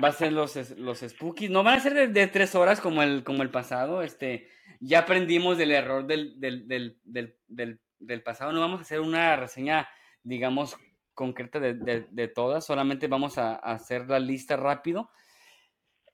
[0.03, 1.51] va a ser los, los spookies.
[1.51, 4.03] No van a ser de, tres horas como el, como el pasado.
[4.03, 4.49] Este,
[4.79, 7.81] ya aprendimos del error del, del, del, del, del
[8.25, 8.53] pasado.
[8.53, 9.89] No vamos a hacer una reseña,
[10.23, 10.77] digamos,
[11.15, 12.65] concreta de, todas.
[12.65, 15.11] Solamente vamos a, hacer la lista rápido.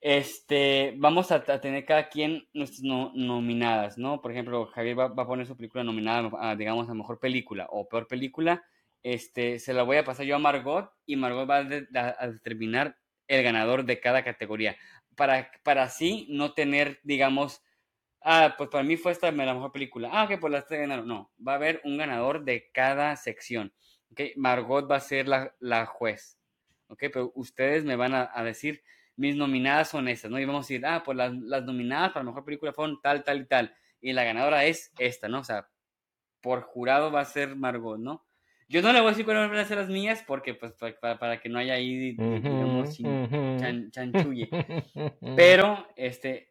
[0.00, 4.20] Este, vamos a, tener cada quien nuestras nominadas, ¿no?
[4.20, 7.66] Por ejemplo, Javier va, va, a poner su película nominada, a, digamos, a mejor película
[7.70, 8.62] o peor película
[9.02, 12.96] este, se la voy a pasar yo a Margot y Margot va a, determinar
[13.26, 14.76] el ganador de cada categoría.
[15.16, 17.62] Para, para así no tener, digamos,
[18.28, 20.10] ah, pues para mí fue esta la mejor película.
[20.12, 21.06] Ah, que pues la estoy ganando.
[21.06, 23.72] No, va a haber un ganador de cada sección.
[24.12, 24.34] Okay?
[24.36, 26.38] Margot va a ser la, la juez.
[26.88, 27.08] Okay?
[27.08, 28.82] Pero ustedes me van a, decir,
[29.16, 30.38] mis nominadas son estas, ¿no?
[30.38, 33.24] Y vamos a decir, ah, pues las, las nominadas para la mejor película fueron tal,
[33.24, 33.74] tal y tal.
[34.00, 35.40] Y la ganadora es esta, ¿no?
[35.40, 35.68] O sea,
[36.42, 38.26] por jurado va a ser Margot, ¿no?
[38.68, 41.40] Yo no le voy a decir cuáles van a ser las mías porque, pues, para,
[41.40, 42.98] que no haya ahí, digamos,
[43.90, 44.50] chanchulle.
[45.36, 46.47] Pero, este...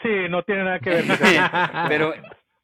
[0.00, 1.04] Sí, no tiene nada que ver.
[1.88, 2.14] pero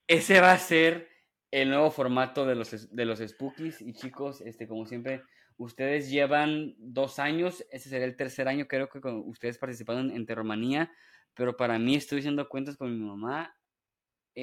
[0.07, 1.09] ese va a ser
[1.51, 3.83] el nuevo formato de los, de los Spookies.
[3.83, 5.23] Y chicos, este, como siempre,
[5.57, 7.65] ustedes llevan dos años.
[7.71, 10.91] Ese sería el tercer año, creo que con ustedes participaron en Terromanía.
[11.35, 13.55] Pero para mí, estoy haciendo cuentas con mi mamá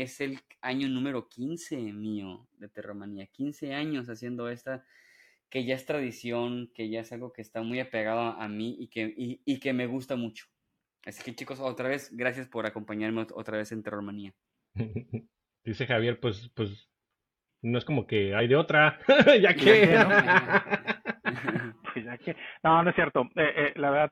[0.01, 3.27] es el año número 15 mío de Terromanía.
[3.27, 4.85] 15 años haciendo esta,
[5.49, 8.87] que ya es tradición, que ya es algo que está muy apegado a mí y
[8.87, 10.47] que, y, que me gusta mucho.
[11.05, 14.33] Así que chicos, otra vez, gracias por acompañarme otra vez en Terrormanía.
[15.63, 16.89] Dice Javier, pues, pues,
[17.61, 18.99] no es como que hay de otra,
[19.41, 19.97] ya que...
[21.93, 22.35] Pues ya que...
[22.61, 23.21] No, no es cierto.
[23.35, 24.11] Eh, eh, la verdad,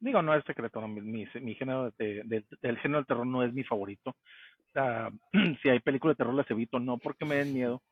[0.00, 3.62] digo, no es secreto, mi, mi, género de, del género del terror no es mi
[3.62, 4.16] favorito.
[5.62, 7.82] si hay películas de terror las evito, no porque me den miedo,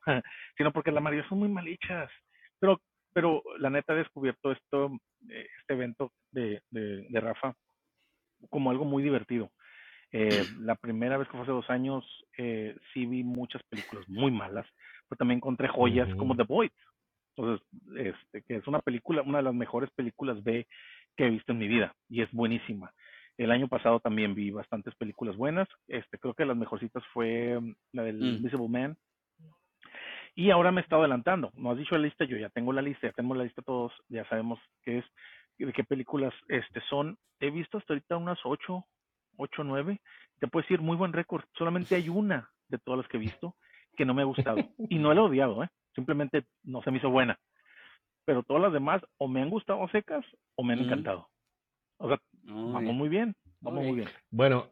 [0.57, 2.09] sino porque la mayoría son muy mal hechas.
[2.59, 2.81] Pero,
[3.13, 4.91] pero la neta he descubierto esto,
[5.29, 7.55] eh, este evento de, de, Rafa
[8.49, 9.51] como algo muy divertido.
[10.11, 12.05] Eh, la primera vez que fue hace dos años,
[12.37, 14.65] eh, sí vi muchas películas muy malas,
[15.07, 16.71] pero también encontré joyas como The Void.
[17.35, 17.65] Entonces,
[17.97, 20.67] este, que es una película, una de las mejores películas B
[21.15, 22.93] que he visto en mi vida y es buenísima.
[23.37, 25.67] El año pasado también vi bastantes películas buenas.
[25.87, 28.25] Este, creo que las mejorcitas fue mm, la del mm.
[28.25, 28.97] Invisible Man.
[30.35, 31.51] Y ahora me he estado adelantando.
[31.55, 33.91] No has dicho la lista, yo ya tengo la lista, ya tenemos la lista todos,
[34.07, 35.05] ya sabemos qué es,
[35.65, 37.17] de qué películas este son.
[37.39, 38.85] He visto hasta ahorita unas ocho,
[39.37, 40.01] ocho, nueve.
[40.39, 41.43] Te puedo decir, muy buen récord.
[41.57, 43.55] Solamente hay una de todas las que he visto
[43.95, 44.57] que no me ha gustado.
[44.89, 45.69] Y no la he odiado, ¿eh?
[45.95, 47.37] Simplemente no se me hizo buena.
[48.25, 50.25] Pero todas las demás o me han gustado secas
[50.55, 51.27] o me han encantado.
[51.97, 53.35] O sea, vamos muy bien.
[53.59, 54.09] Vamos muy bien.
[54.31, 54.69] Bueno,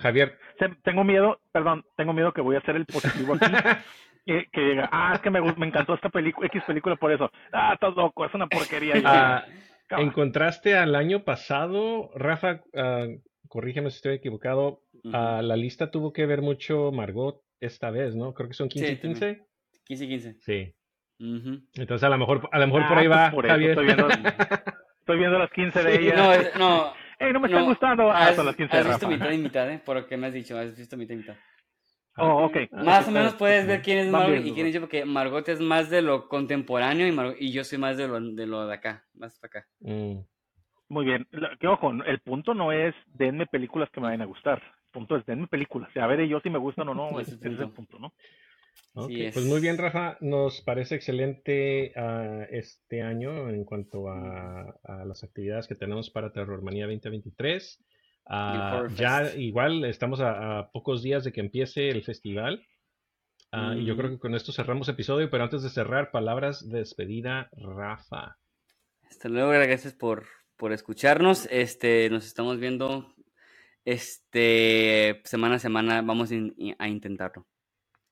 [0.00, 0.38] Javier.
[0.82, 3.44] Tengo miedo, perdón, tengo miedo que voy a hacer el positivo aquí.
[4.26, 7.30] que, que ah, es que me, me encantó esta película, X película por eso.
[7.52, 9.44] Ah, estás loco, es una porquería.
[9.90, 14.82] Ah, ¿Encontraste al año pasado, Rafa, uh, corrígeme si estoy equivocado,
[15.12, 18.32] a la lista tuvo que ver mucho Margot esta vez, ¿no?
[18.32, 19.46] Creo que son 15 y 15.
[19.84, 20.36] 15 y 15.
[20.40, 20.74] Sí.
[21.18, 23.70] Entonces a lo mejor, a lo mejor por ahí va pues Javier.
[23.70, 26.16] Estoy viendo las 15 de ellas.
[26.58, 26.94] no, no.
[27.32, 28.10] no me están gustando.
[28.10, 29.80] Ah, has, las 15 has visto mitad y mitad, ¿eh?
[29.84, 31.36] Por lo que me has dicho, has visto mitad y mitad.
[32.16, 32.70] Oh, ok.
[32.72, 35.60] Más o menos puedes ver quién es Margot y quién es yo, porque Margot es
[35.60, 39.04] más de lo contemporáneo y, y yo soy más de lo, de lo de acá,
[39.14, 39.68] más para acá.
[39.80, 40.20] Mm.
[40.88, 41.26] Muy bien.
[41.58, 44.58] Que ojo, el punto no es denme películas que me vayan a gustar.
[44.58, 45.90] El punto es denme películas.
[45.96, 47.18] a ver yo si me gustan o no.
[47.20, 48.12] ese es el punto, ¿no?
[48.92, 50.16] pues muy bien, Rafa.
[50.20, 56.86] Nos parece excelente uh, este año en cuanto a, las actividades que tenemos para Terrormanía
[56.86, 57.84] 2023.
[58.26, 62.66] Uh, ya igual estamos a, pocos días de que empiece el festival.
[63.52, 64.14] Uh, y yo creo mm.
[64.14, 68.36] que con esto cerramos episodio, pero antes de cerrar, palabras de despedida, Rafa.
[69.08, 70.26] Hasta luego, gracias por,
[70.56, 71.46] por escucharnos.
[71.50, 73.14] Este, nos estamos viendo
[73.84, 76.02] este semana a semana.
[76.02, 76.30] Vamos
[76.78, 77.46] a intentarlo.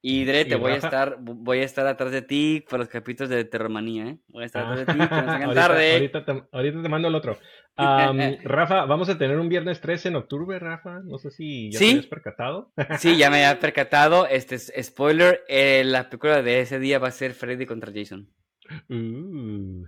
[0.04, 3.30] Y Dre, te voy a estar, voy a estar atrás de ti por los capítulos
[3.30, 4.18] de Terromanía, ¿eh?
[4.26, 5.92] Voy a estar atrás de ti, que nos ahorita, tarde.
[5.92, 7.38] Ahorita te, ahorita te, mando el otro.
[7.76, 10.98] Rafa, vamos a tener un viernes 13 en octubre, Rafa.
[11.04, 12.72] No sé si ya te habías percatado.
[12.98, 14.26] sí, ya me había percatado.
[14.26, 18.28] Este spoiler, eh, la película de ese día va a ser Freddy contra Jason.
[18.88, 19.84] Uh.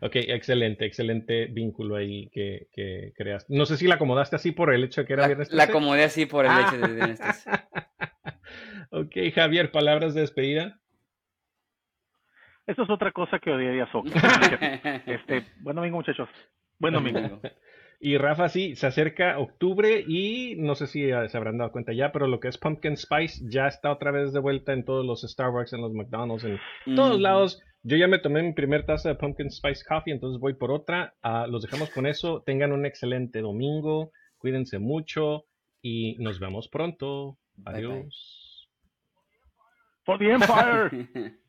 [0.00, 3.54] ok, excelente, excelente vínculo ahí que, que creaste.
[3.54, 5.56] No sé si la acomodaste así por el hecho de que era viernes 13.
[5.56, 7.50] La acomodé así por el hecho de viernes 13.
[8.90, 10.78] Ok, Javier, palabras de despedida.
[12.66, 14.10] Eso es otra cosa que odiaría Soca.
[15.06, 16.28] este, buen domingo, muchachos.
[16.78, 17.40] Buen domingo.
[17.98, 22.12] Y Rafa, sí, se acerca octubre y no sé si se habrán dado cuenta ya,
[22.12, 25.22] pero lo que es Pumpkin Spice ya está otra vez de vuelta en todos los
[25.22, 26.58] Starbucks, en los McDonald's, en
[26.94, 27.62] todos lados.
[27.82, 31.14] Yo ya me tomé mi primer taza de Pumpkin Spice Coffee, entonces voy por otra.
[31.22, 32.42] Uh, los dejamos con eso.
[32.44, 34.10] Tengan un excelente domingo.
[34.38, 35.44] Cuídense mucho
[35.80, 37.38] y nos vemos pronto.
[37.64, 38.68] Adiós.
[40.04, 41.36] For the Empire!